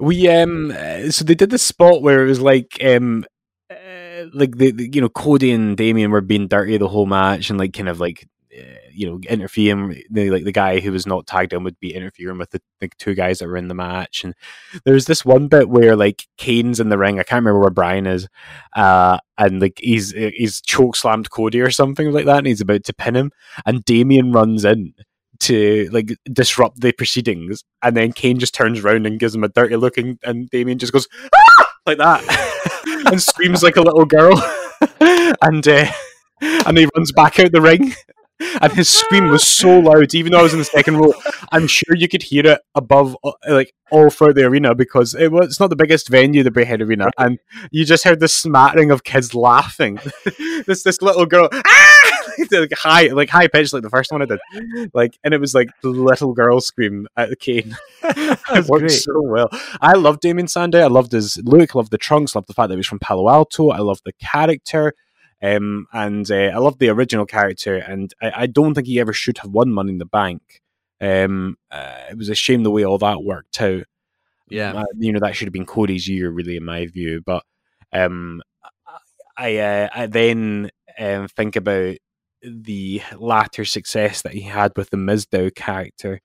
[0.00, 3.24] we um uh, so they did this spot where it was like um
[3.70, 7.50] uh, like the, the you know Cody and Damien were being dirty the whole match
[7.50, 8.26] and like kind of like
[8.58, 10.02] uh, you know interfering.
[10.10, 12.60] The, like the guy who was not tagged in would be interfering with the
[12.98, 14.24] two guys that were in the match.
[14.24, 14.34] And
[14.84, 17.20] there's this one bit where like Kane's in the ring.
[17.20, 18.26] I can't remember where Bryan is
[18.74, 22.84] uh and like he's he's choke slammed Cody or something like that and he's about
[22.84, 23.30] to pin him.
[23.66, 24.94] And Damien runs in
[25.40, 29.48] to like disrupt the proceedings, and then Kane just turns around and gives him a
[29.48, 34.04] dirty look, and, and Damien just goes "Ah!" like that and screams like a little
[34.04, 34.40] girl,
[35.00, 35.90] and uh,
[36.40, 37.94] and he runs back out the ring.
[38.60, 41.12] And his scream was so loud, even though I was in the second row.
[41.52, 45.30] I'm sure you could hear it above, uh, like all throughout the arena, because it
[45.30, 47.38] was it's not the biggest venue, the Braehead Arena, and
[47.70, 49.98] you just heard the smattering of kids laughing.
[50.66, 52.20] this this little girl, ah!
[52.52, 54.40] like high, like high pitched, like the first one I did,
[54.94, 57.76] like, and it was like the little girl scream at the Kane.
[58.02, 58.90] it worked great.
[58.90, 59.48] so well.
[59.80, 60.80] I loved Damien Sandow.
[60.80, 61.74] I loved his look.
[61.74, 62.34] Loved the trunks.
[62.34, 63.70] Loved the fact that he was from Palo Alto.
[63.70, 64.94] I loved the character.
[65.42, 69.12] Um, and uh, I love the original character, and I, I don't think he ever
[69.12, 70.60] should have won Money in the Bank.
[71.00, 73.84] Um, uh, it was a shame the way all that worked out.
[74.50, 74.72] Yeah.
[74.72, 77.22] Uh, you know that should have been Cody's year, really, in my view.
[77.24, 77.44] But
[77.92, 78.42] um,
[79.36, 81.96] I uh, I then um, think about
[82.42, 86.20] the latter success that he had with the Mizdow character,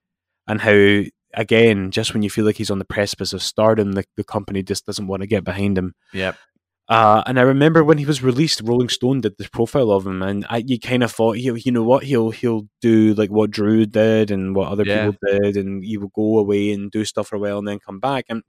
[0.47, 1.03] and how
[1.34, 4.63] again, just when you feel like he's on the precipice of stardom, the, the company
[4.63, 5.93] just doesn't want to get behind him.
[6.13, 6.36] Yep.
[6.88, 10.22] Uh, and I remember when he was released, Rolling Stone did this profile of him,
[10.22, 13.50] and I, you kind of thought, he, you know what, he'll he'll do like what
[13.52, 15.08] Drew did and what other Yeah.
[15.12, 17.80] people did, and he will go away and do stuff for a while and then
[17.80, 18.26] come back.
[18.30, 18.44] And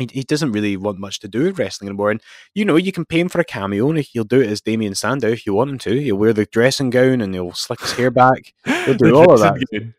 [0.00, 2.10] he, he doesn't really want much to do with wrestling anymore.
[2.10, 2.20] And
[2.54, 4.96] you know, you can pay him for a cameo, and he'll do it as Damien
[4.96, 6.00] Sandow if you want him to.
[6.00, 8.52] He'll wear the dressing gown and he'll slick his hair back.
[8.66, 9.92] He'll do all of that.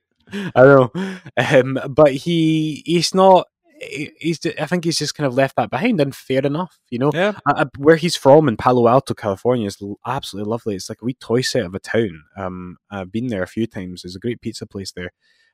[0.55, 0.91] I know,
[1.37, 3.47] um, but he he's not.
[3.81, 4.39] He- He's.
[4.59, 7.11] I think he's just kind of left that behind, and fair enough, you know.
[7.13, 7.33] Yeah.
[7.47, 10.75] Uh, uh, where he's from in Palo Alto, California, is absolutely lovely.
[10.75, 12.23] It's like a wee toy set of a town.
[12.37, 14.01] Um, I've been there a few times.
[14.03, 15.11] There's a great pizza place there,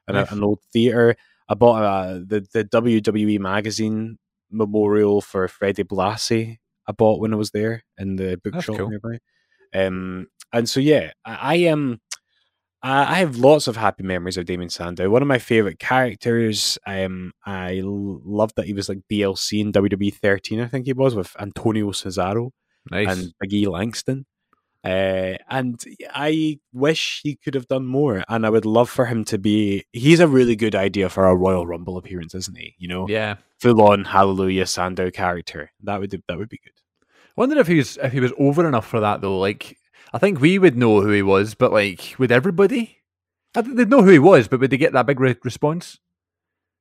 [0.07, 1.15] and a- an old theater.
[1.49, 4.17] I bought uh, the the WWE magazine
[4.51, 6.57] memorial for Freddie Blassie.
[6.87, 8.89] I bought when I was there in the bookshop cool.
[8.89, 9.19] nearby.
[9.73, 11.99] Um, and so yeah, I, I am.
[12.83, 15.09] I I have lots of happy memories of Damien Sandow.
[15.09, 16.77] One of my favorite characters.
[16.85, 20.59] Um, I l- loved that he was like DLC in WWE 13.
[20.61, 22.51] I think he was with Antonio Cesaro
[22.91, 23.07] Nice.
[23.09, 24.25] and Big E Langston.
[24.83, 28.23] Uh, and I wish he could have done more.
[28.29, 29.83] And I would love for him to be.
[29.91, 32.75] He's a really good idea for a Royal Rumble appearance, isn't he?
[32.77, 33.35] You know, yeah.
[33.59, 35.71] full on Hallelujah Sandow character.
[35.83, 36.71] That would that would be good.
[37.01, 39.39] I wonder if he was if he was over enough for that though.
[39.39, 39.75] Like,
[40.13, 42.97] I think we would know who he was, but like, would everybody?
[43.55, 45.99] I think they'd know who he was, but would they get that big re- response?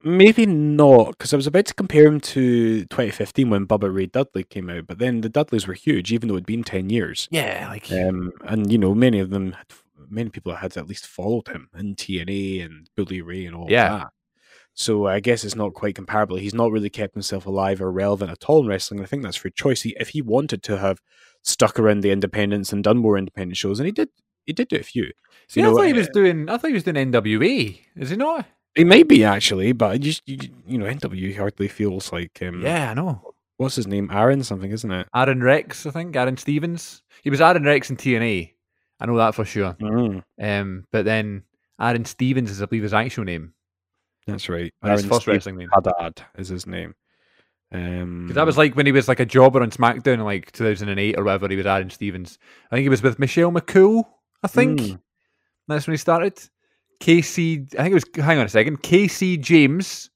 [0.05, 4.45] Maybe not, because I was about to compare him to 2015 when Bubba Ray Dudley
[4.45, 7.29] came out, but then the Dudleys were huge, even though it'd been 10 years.
[7.31, 9.67] Yeah, like Um, and you know, many of them, had,
[10.09, 13.89] many people had at least followed him in TNA and Bully Ray and all Yeah.
[13.89, 14.09] that.
[14.75, 16.37] So I guess it's not quite comparable.
[16.37, 19.01] He's not really kept himself alive or relevant at all in wrestling.
[19.01, 19.81] I think that's for choice.
[19.83, 21.01] He, if he wanted to have
[21.47, 24.09] stuck around the independents and done more independent shows, and he did,
[24.45, 25.11] he did do a few.
[25.49, 26.49] See, you I know, thought he was uh, doing.
[26.51, 27.79] I thought he was doing NWA.
[27.97, 28.47] Is he not?
[28.75, 30.37] He may be actually, but I just you,
[30.67, 33.23] you know, NW hardly feels like um, Yeah, I know.
[33.57, 35.07] what's his name, Aaron something, isn't it?
[35.15, 36.15] Aron Rex, I think.
[36.15, 37.03] Aaron Stevens.
[37.23, 38.53] He was Aron Rex in TNA.
[39.01, 39.75] I know that for sure.
[39.81, 41.45] Mm, Um, but then
[41.81, 43.53] Aaron Stevens is, I believe, his actual name.
[44.27, 44.73] that's right.
[44.83, 45.69] Or his Aaron first Steve wrestling name.
[45.73, 46.95] Haddad is his name.
[47.73, 50.53] Um, Because that was like when he was like a jobber on SmackDown in like
[50.53, 51.49] 2008 or whatever.
[51.49, 52.39] He was Aaron Stevens.
[52.71, 54.05] I think he was with Michelle McCool.
[54.43, 55.01] I think Mm.
[55.69, 56.39] that's when he started.
[57.01, 58.25] KC, I think it was.
[58.25, 58.83] Hang on a second.
[58.83, 60.11] KC James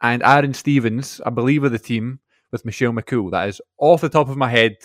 [0.00, 3.30] and Aaron Stevens, I believe, are the team with Michelle McCool.
[3.30, 4.76] That is off the top of my head,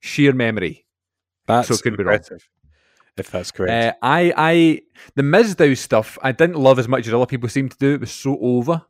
[0.00, 0.86] sheer memory.
[1.46, 2.20] that's so it could be wrong.
[3.16, 3.96] If that's correct.
[3.96, 4.80] Uh, I, I,
[5.16, 7.94] the Miz Mizdow stuff, I didn't love as much as other people seem to do.
[7.94, 8.82] It was so over.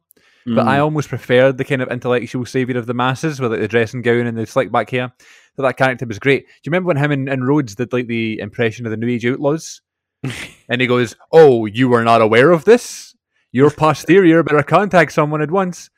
[0.46, 0.82] But I Mm.
[0.82, 4.26] almost preferred the kind of intellectual savior of the masses with like the dressing gown
[4.26, 5.12] and the slick back hair.
[5.56, 6.46] So that character was great.
[6.46, 9.08] Do you remember when him and, and Rhodes did like the impression of the New
[9.08, 9.80] Age Outlaws?
[10.68, 13.14] and he goes, "Oh, you were not aware of this?
[13.52, 15.90] Your posterior better contact someone at once."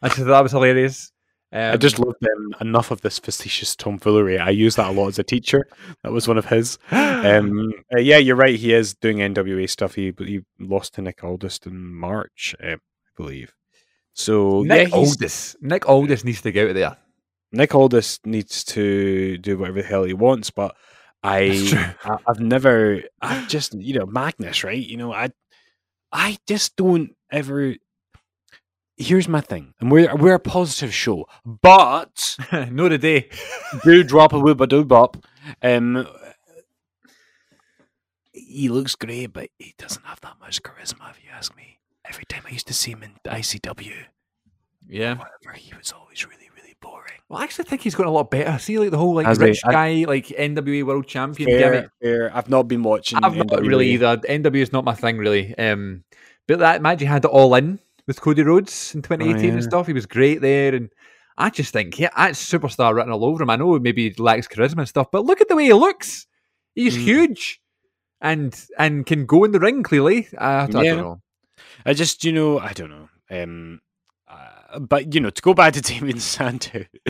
[0.00, 1.12] I just thought that was hilarious.
[1.54, 4.38] I just love um, enough of this facetious tomfoolery.
[4.38, 5.68] I use that a lot as a teacher.
[6.02, 6.78] That was one of his.
[6.90, 8.58] Um, uh, yeah, you're right.
[8.58, 9.94] He is doing NWA stuff.
[9.94, 12.76] He he lost to Nick Aldis in March, uh, I
[13.16, 13.52] believe.
[14.14, 15.56] So Nick yeah, Aldis.
[15.60, 16.96] Nick Aldis needs to get out of there.
[17.52, 20.74] Nick Aldis needs to do whatever the hell he wants, but
[21.22, 24.84] I, I I've never I've just you know Magnus, right?
[24.84, 25.30] You know, I
[26.10, 27.74] I just don't ever
[28.96, 32.36] here's my thing, and we're we're a positive show, but
[32.70, 33.28] no today.
[33.84, 35.16] do drop a whoop a doo bop.
[35.62, 36.06] Um
[38.32, 41.78] he looks great, but he doesn't have that much charisma if you ask me.
[42.08, 43.92] Every time I used to see him in ICW,
[44.88, 45.14] Yeah.
[45.14, 47.12] whatever, he was always really, really boring.
[47.28, 48.58] Well, I actually think he's gotten a lot better.
[48.58, 49.44] See, like the whole like Has he?
[49.44, 51.90] rich I- guy, like NWA World Champion Fair, gimmick.
[52.02, 52.36] fair.
[52.36, 53.18] I've not been watching.
[53.22, 53.94] I've not really NWA.
[53.94, 54.16] either.
[54.28, 55.56] NWA is not my thing really.
[55.56, 56.04] Um,
[56.48, 57.78] but that match he had it all in
[58.08, 59.52] with Cody Rhodes in 2018 yeah.
[59.54, 59.86] and stuff.
[59.86, 60.90] He was great there, and
[61.38, 63.50] I just think yeah, that's superstar written all over him.
[63.50, 66.26] I know maybe he lacks charisma and stuff, but look at the way he looks.
[66.74, 67.00] He's Mm.
[67.04, 67.60] huge,
[68.20, 70.26] and and can go in the ring clearly.
[70.36, 71.22] I, I don't know.
[71.86, 73.08] I just, you know, I don't know.
[73.30, 73.80] Um,
[74.28, 76.84] uh, but you know, to go back to Damien Sandow,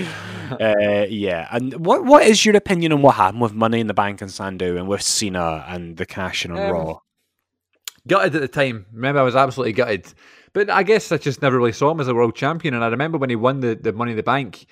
[0.61, 1.49] uh, yeah.
[1.51, 4.30] And what what is your opinion on what happened with Money in the Bank and
[4.30, 6.99] Sandow and with Cena and the cash in on Um, Raw?
[8.07, 8.86] gutted at the time.
[8.93, 10.12] Remember, I was absolutely gutted.
[10.55, 12.74] But I guess I just never really saw him as a world champion.
[12.74, 14.66] And I remember when he won the, the Money in the Bank,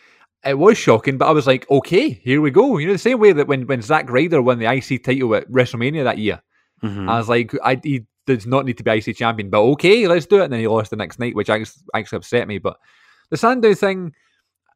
[0.44, 1.16] it was shocking.
[1.16, 2.76] But I was like, okay, here we go.
[2.78, 5.48] You know, the same way that when, when Zack Ryder won the IC title at
[5.48, 6.42] WrestleMania that year,
[6.82, 7.08] Mhm.
[7.08, 8.04] I was like, I, he
[8.36, 10.44] does not need to be IC champion, but okay, let's do it.
[10.44, 12.58] And then he lost the next night, which actually, actually upset me.
[12.58, 12.76] But
[13.30, 14.12] the Sandow thing,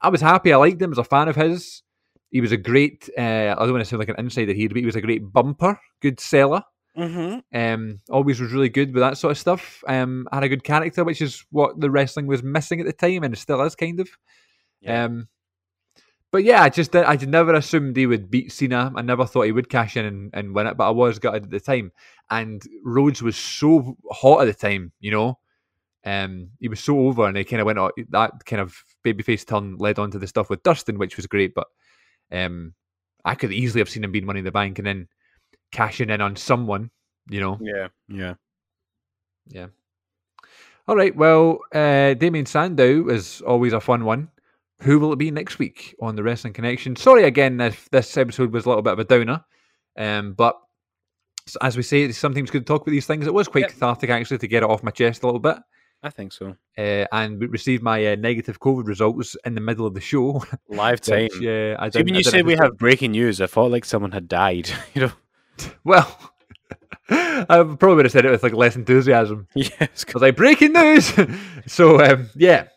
[0.03, 0.53] I was happy.
[0.53, 0.93] I liked him.
[0.93, 1.83] as a fan of his.
[2.31, 4.79] He was a great, uh, I don't want to sound like an insider here, but
[4.79, 6.63] he was a great bumper, good seller.
[6.99, 7.43] Mhm.
[7.53, 9.83] Um, always was really good with that sort of stuff.
[9.89, 13.25] Um, had a good character, which is what the wrestling was missing at the time,
[13.25, 14.09] and still is kind of.
[14.81, 15.05] Yeah.
[15.05, 15.29] Um,
[16.35, 18.93] but yeah, I just I never assumed he would beat Cena.
[18.97, 21.45] I never thought he would cash in and, and win it, but I was gutted
[21.45, 21.93] at the time.
[22.29, 25.39] And Rhodes was so hot at the time, you know.
[26.05, 28.77] Um, he was so over, and he kind of went on that kind of
[29.07, 31.55] babyface turn led on to the stuff with Dustin, which was great.
[31.55, 31.69] But
[32.33, 32.75] um,
[33.25, 35.07] I could easily have seen him being Money in the Bank and then
[35.71, 36.91] cashing in on someone,
[37.31, 37.61] you know.
[37.63, 38.35] Yeah, yeah.
[39.47, 39.67] Yeah.
[40.89, 41.15] All right.
[41.15, 44.31] Well, uh, Damien Sandow is always a fun one.
[44.85, 46.95] Who will it be next week on the Wrestling Connection?
[46.97, 49.45] Sorry again if this episode was a little bit of a downer,
[49.97, 50.57] um, but
[51.63, 53.27] as we say, it's sometimes good to talk about these things.
[53.27, 53.71] It was quite Yep.
[53.73, 55.57] cathartic actually to get it off my chest a little bit.
[56.03, 56.55] I think so.
[56.77, 60.45] Uh, and we received my uh, negative COVID results in the middle of the show.
[60.69, 61.31] Live time.
[61.41, 61.77] Yeah.
[61.79, 64.29] uh, I didn't- when you said we have breaking news, I felt like someone had
[64.29, 64.71] died.
[64.95, 65.13] You know?
[65.85, 66.34] well,
[67.11, 69.47] I probably would have said it with like less enthusiasm.
[69.55, 69.73] yes.
[69.81, 71.13] I was like, breaking news.
[71.67, 72.69] so um, yeah,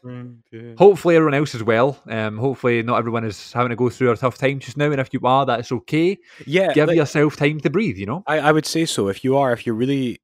[0.77, 1.97] hopefully everyone else is well.
[2.09, 4.99] Um, hopefully not everyone is having to go through a tough time just now, and
[4.99, 6.17] if you are, that's okay.
[6.45, 6.73] Yeah.
[6.73, 7.97] Give like- yourself time to breathe.
[7.97, 8.23] You know.
[8.27, 9.07] I, I would say so.
[9.07, 10.19] If you are, if you're really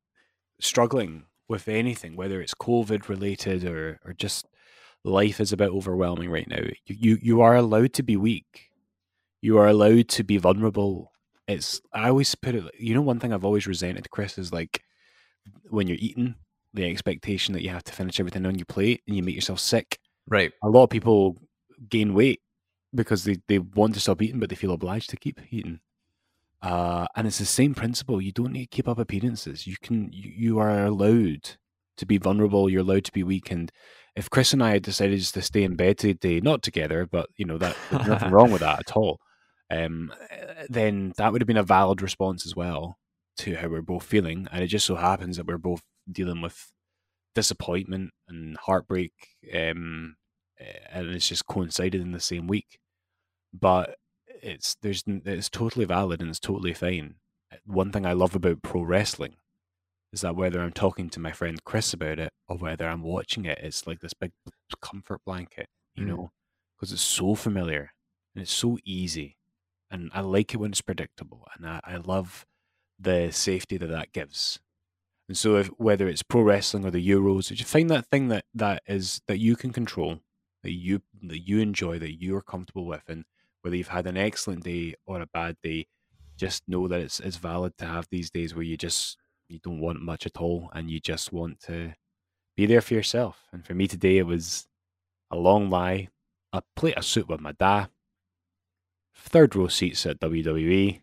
[0.59, 4.47] struggling with anything, whether it's COVID related or or just
[5.05, 8.69] life is a bit overwhelming right now, you you, you are allowed to be weak.
[9.41, 11.12] You are allowed to be vulnerable.
[11.53, 12.63] It's I always put it.
[12.79, 14.83] You know, one thing I've always resented, Chris, is like
[15.69, 16.35] when you're eating,
[16.73, 19.59] the expectation that you have to finish everything on your plate and you make yourself
[19.59, 19.99] sick.
[20.27, 20.51] Right.
[20.63, 21.37] A lot of people
[21.89, 22.41] gain weight
[22.95, 25.79] because they, they want to stop eating, but they feel obliged to keep eating.
[26.61, 28.21] Uh, and it's the same principle.
[28.21, 29.67] You don't need to keep up appearances.
[29.67, 31.57] You can you, you are allowed
[31.97, 32.69] to be vulnerable.
[32.69, 33.51] You're allowed to be weak.
[33.51, 33.71] And
[34.15, 37.29] if Chris and I had decided just to stay in bed today, not together, but
[37.35, 39.19] you know that there's nothing wrong with that at all.
[39.69, 40.13] Um,
[40.69, 42.97] then that would have been a valid response as well
[43.37, 44.47] to how we're both feeling.
[44.51, 46.71] And it just so happens that we're both dealing with
[47.35, 49.13] disappointment and heartbreak,
[49.55, 50.15] um,
[50.59, 52.77] eh, and it's just coincided in the same week.
[53.53, 53.95] But
[54.41, 57.15] it's there's it's totally valid and it's totally fine.
[57.65, 59.35] One thing I love about pro wrestling
[60.11, 63.45] is that whether I'm talking to my friend Chris about it or whether I'm watching
[63.45, 64.31] it, it's like this big
[64.81, 66.07] comfort blanket, you Mm.
[66.07, 66.31] know,
[66.75, 67.91] because it's so familiar
[68.35, 69.37] and it's so easy,
[69.93, 72.45] and I like it when it's predictable, and I, I love
[72.99, 74.59] the safety that that gives.
[75.29, 78.27] And so, if whether it's pro wrestling or the Euros, if you find that thing
[78.29, 80.19] that that is that you can control,
[80.63, 83.23] that you that you enjoy, that you're comfortable with, and
[83.61, 85.87] whether you've had an excellent day or a bad day,
[86.37, 89.17] just know that it's it's valid to have these days where you just
[89.47, 91.93] you don't want much at all, and you just want to
[92.57, 93.43] be there for yourself.
[93.53, 94.67] And for me today, it was
[95.29, 96.09] a long lie,
[96.51, 97.89] a plate of soup with my dad,
[99.15, 101.01] third row seats at WWE,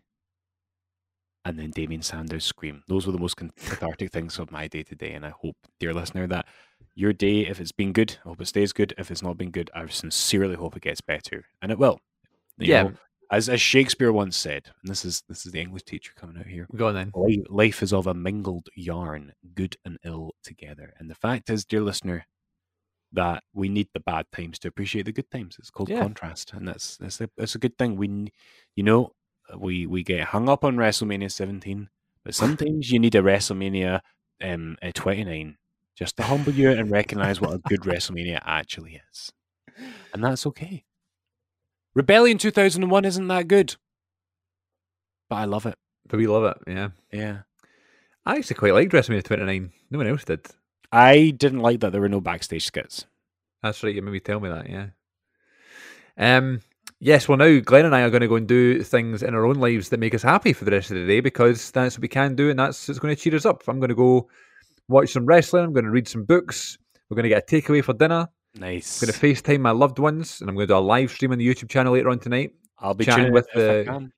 [1.45, 2.83] and then Damien Sandow's scream.
[2.87, 6.27] Those were the most cathartic things of my day today, and I hope, dear listener,
[6.27, 6.45] that
[6.93, 8.93] your day, if it's been good, I hope it stays good.
[8.97, 11.99] If it's not been good, I sincerely hope it gets better, and it will.
[12.57, 12.83] You Yeah.
[12.83, 12.93] know,
[13.31, 16.45] as as Shakespeare once said, and this is this is the English teacher coming out
[16.47, 16.67] here.
[16.75, 17.11] Go on then.
[17.15, 20.93] Life, life is of a mingled yarn, good and ill together.
[20.99, 22.25] And the fact is, dear listener,
[23.13, 25.57] that we need the bad times to appreciate the good times.
[25.59, 25.99] It's called Yeah.
[26.01, 27.95] contrast, and that's that's a, that's a good thing.
[27.97, 28.31] We,
[28.75, 29.11] you know,
[29.57, 31.89] we we get hung up on WrestleMania 17,
[32.23, 34.01] but sometimes you need a WrestleMania
[34.41, 35.57] um, uh, 29
[35.95, 39.31] just to humble you and recognize what a good WrestleMania actually is,
[40.13, 40.85] and that's okay.
[41.93, 43.75] Rebellion 2001 isn't that good,
[45.29, 45.75] but I love it.
[46.07, 46.57] But we love it.
[46.67, 46.89] Yeah.
[47.11, 47.39] Yeah.
[48.25, 49.71] I actually quite liked WrestleMania 29.
[49.89, 50.45] No one else did.
[50.91, 53.05] I didn't like that there were no backstage skits.
[53.63, 53.93] That's right.
[53.93, 54.69] You made me tell me that.
[54.69, 54.87] Yeah.
[56.17, 56.61] Um.
[56.99, 57.27] Yes.
[57.27, 59.55] Well, now Glen and I are going to go and do things in our own
[59.55, 62.07] lives that make us happy for the rest of the day because that's what we
[62.07, 63.63] can do, and that's what's going to cheer us up.
[63.67, 64.29] I'm going to go
[64.87, 65.63] watch some wrestling.
[65.63, 66.77] I'm going to read some books.
[67.09, 68.27] We're going to get a takeaway for dinner.
[68.55, 69.01] Nice.
[69.01, 71.31] I'm going to FaceTime my loved ones, and I'm going to do a live stream
[71.31, 74.11] on the YouTube channel later on tonight, I'll be chatting with with if I the-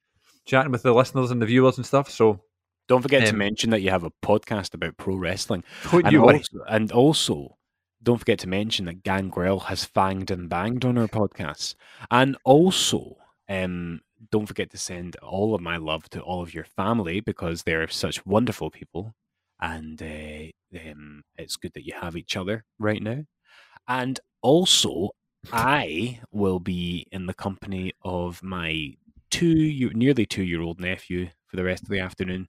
[0.46, 2.10] chatting with the listeners and the viewers and stuff.
[2.10, 2.42] So
[2.88, 6.22] Don't forget to um, mention that you have a podcast about pro wrestling, and you
[6.22, 7.58] also, and also
[8.02, 11.76] don't forget to mention that Gangrel has fanged and banged on our podcast,
[12.12, 13.18] and also
[13.50, 17.64] um, don't forget to send all of my love to all of your family because
[17.64, 19.14] they're such wonderful people,
[19.62, 23.24] and uh, um, it's good that you have each other right now,
[23.88, 25.12] and also
[25.52, 28.96] I will be in the company of my
[29.30, 32.48] two year, nearly two year old nephew for the rest of the afternoon,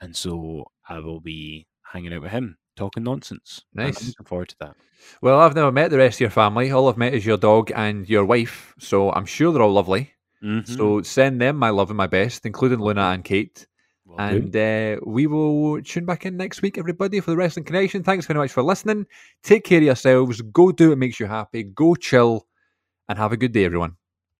[0.00, 3.62] and so I will be hanging out with him, talking nonsense.
[3.72, 4.06] and I'm Nice.
[4.08, 4.76] looking forward to that.
[5.22, 6.70] Well, I've never met the rest of your family.
[6.70, 8.74] All I've met is your dog and your wife.
[8.78, 10.12] So I'm sure they're all lovely.
[10.42, 10.66] Mhm.
[10.68, 13.66] So send them my love and my best, including Luna and Kate.
[14.06, 14.22] Will do.
[14.22, 18.02] And uh, we will tune back in next week, everybody, for the Wrestling Connection.
[18.02, 19.06] Thanks very much for listening.
[19.42, 20.40] Take care of yourselves.
[20.40, 21.62] Go do what makes you happy.
[21.64, 22.46] Go chill.
[23.08, 23.97] And have a good day, everyone.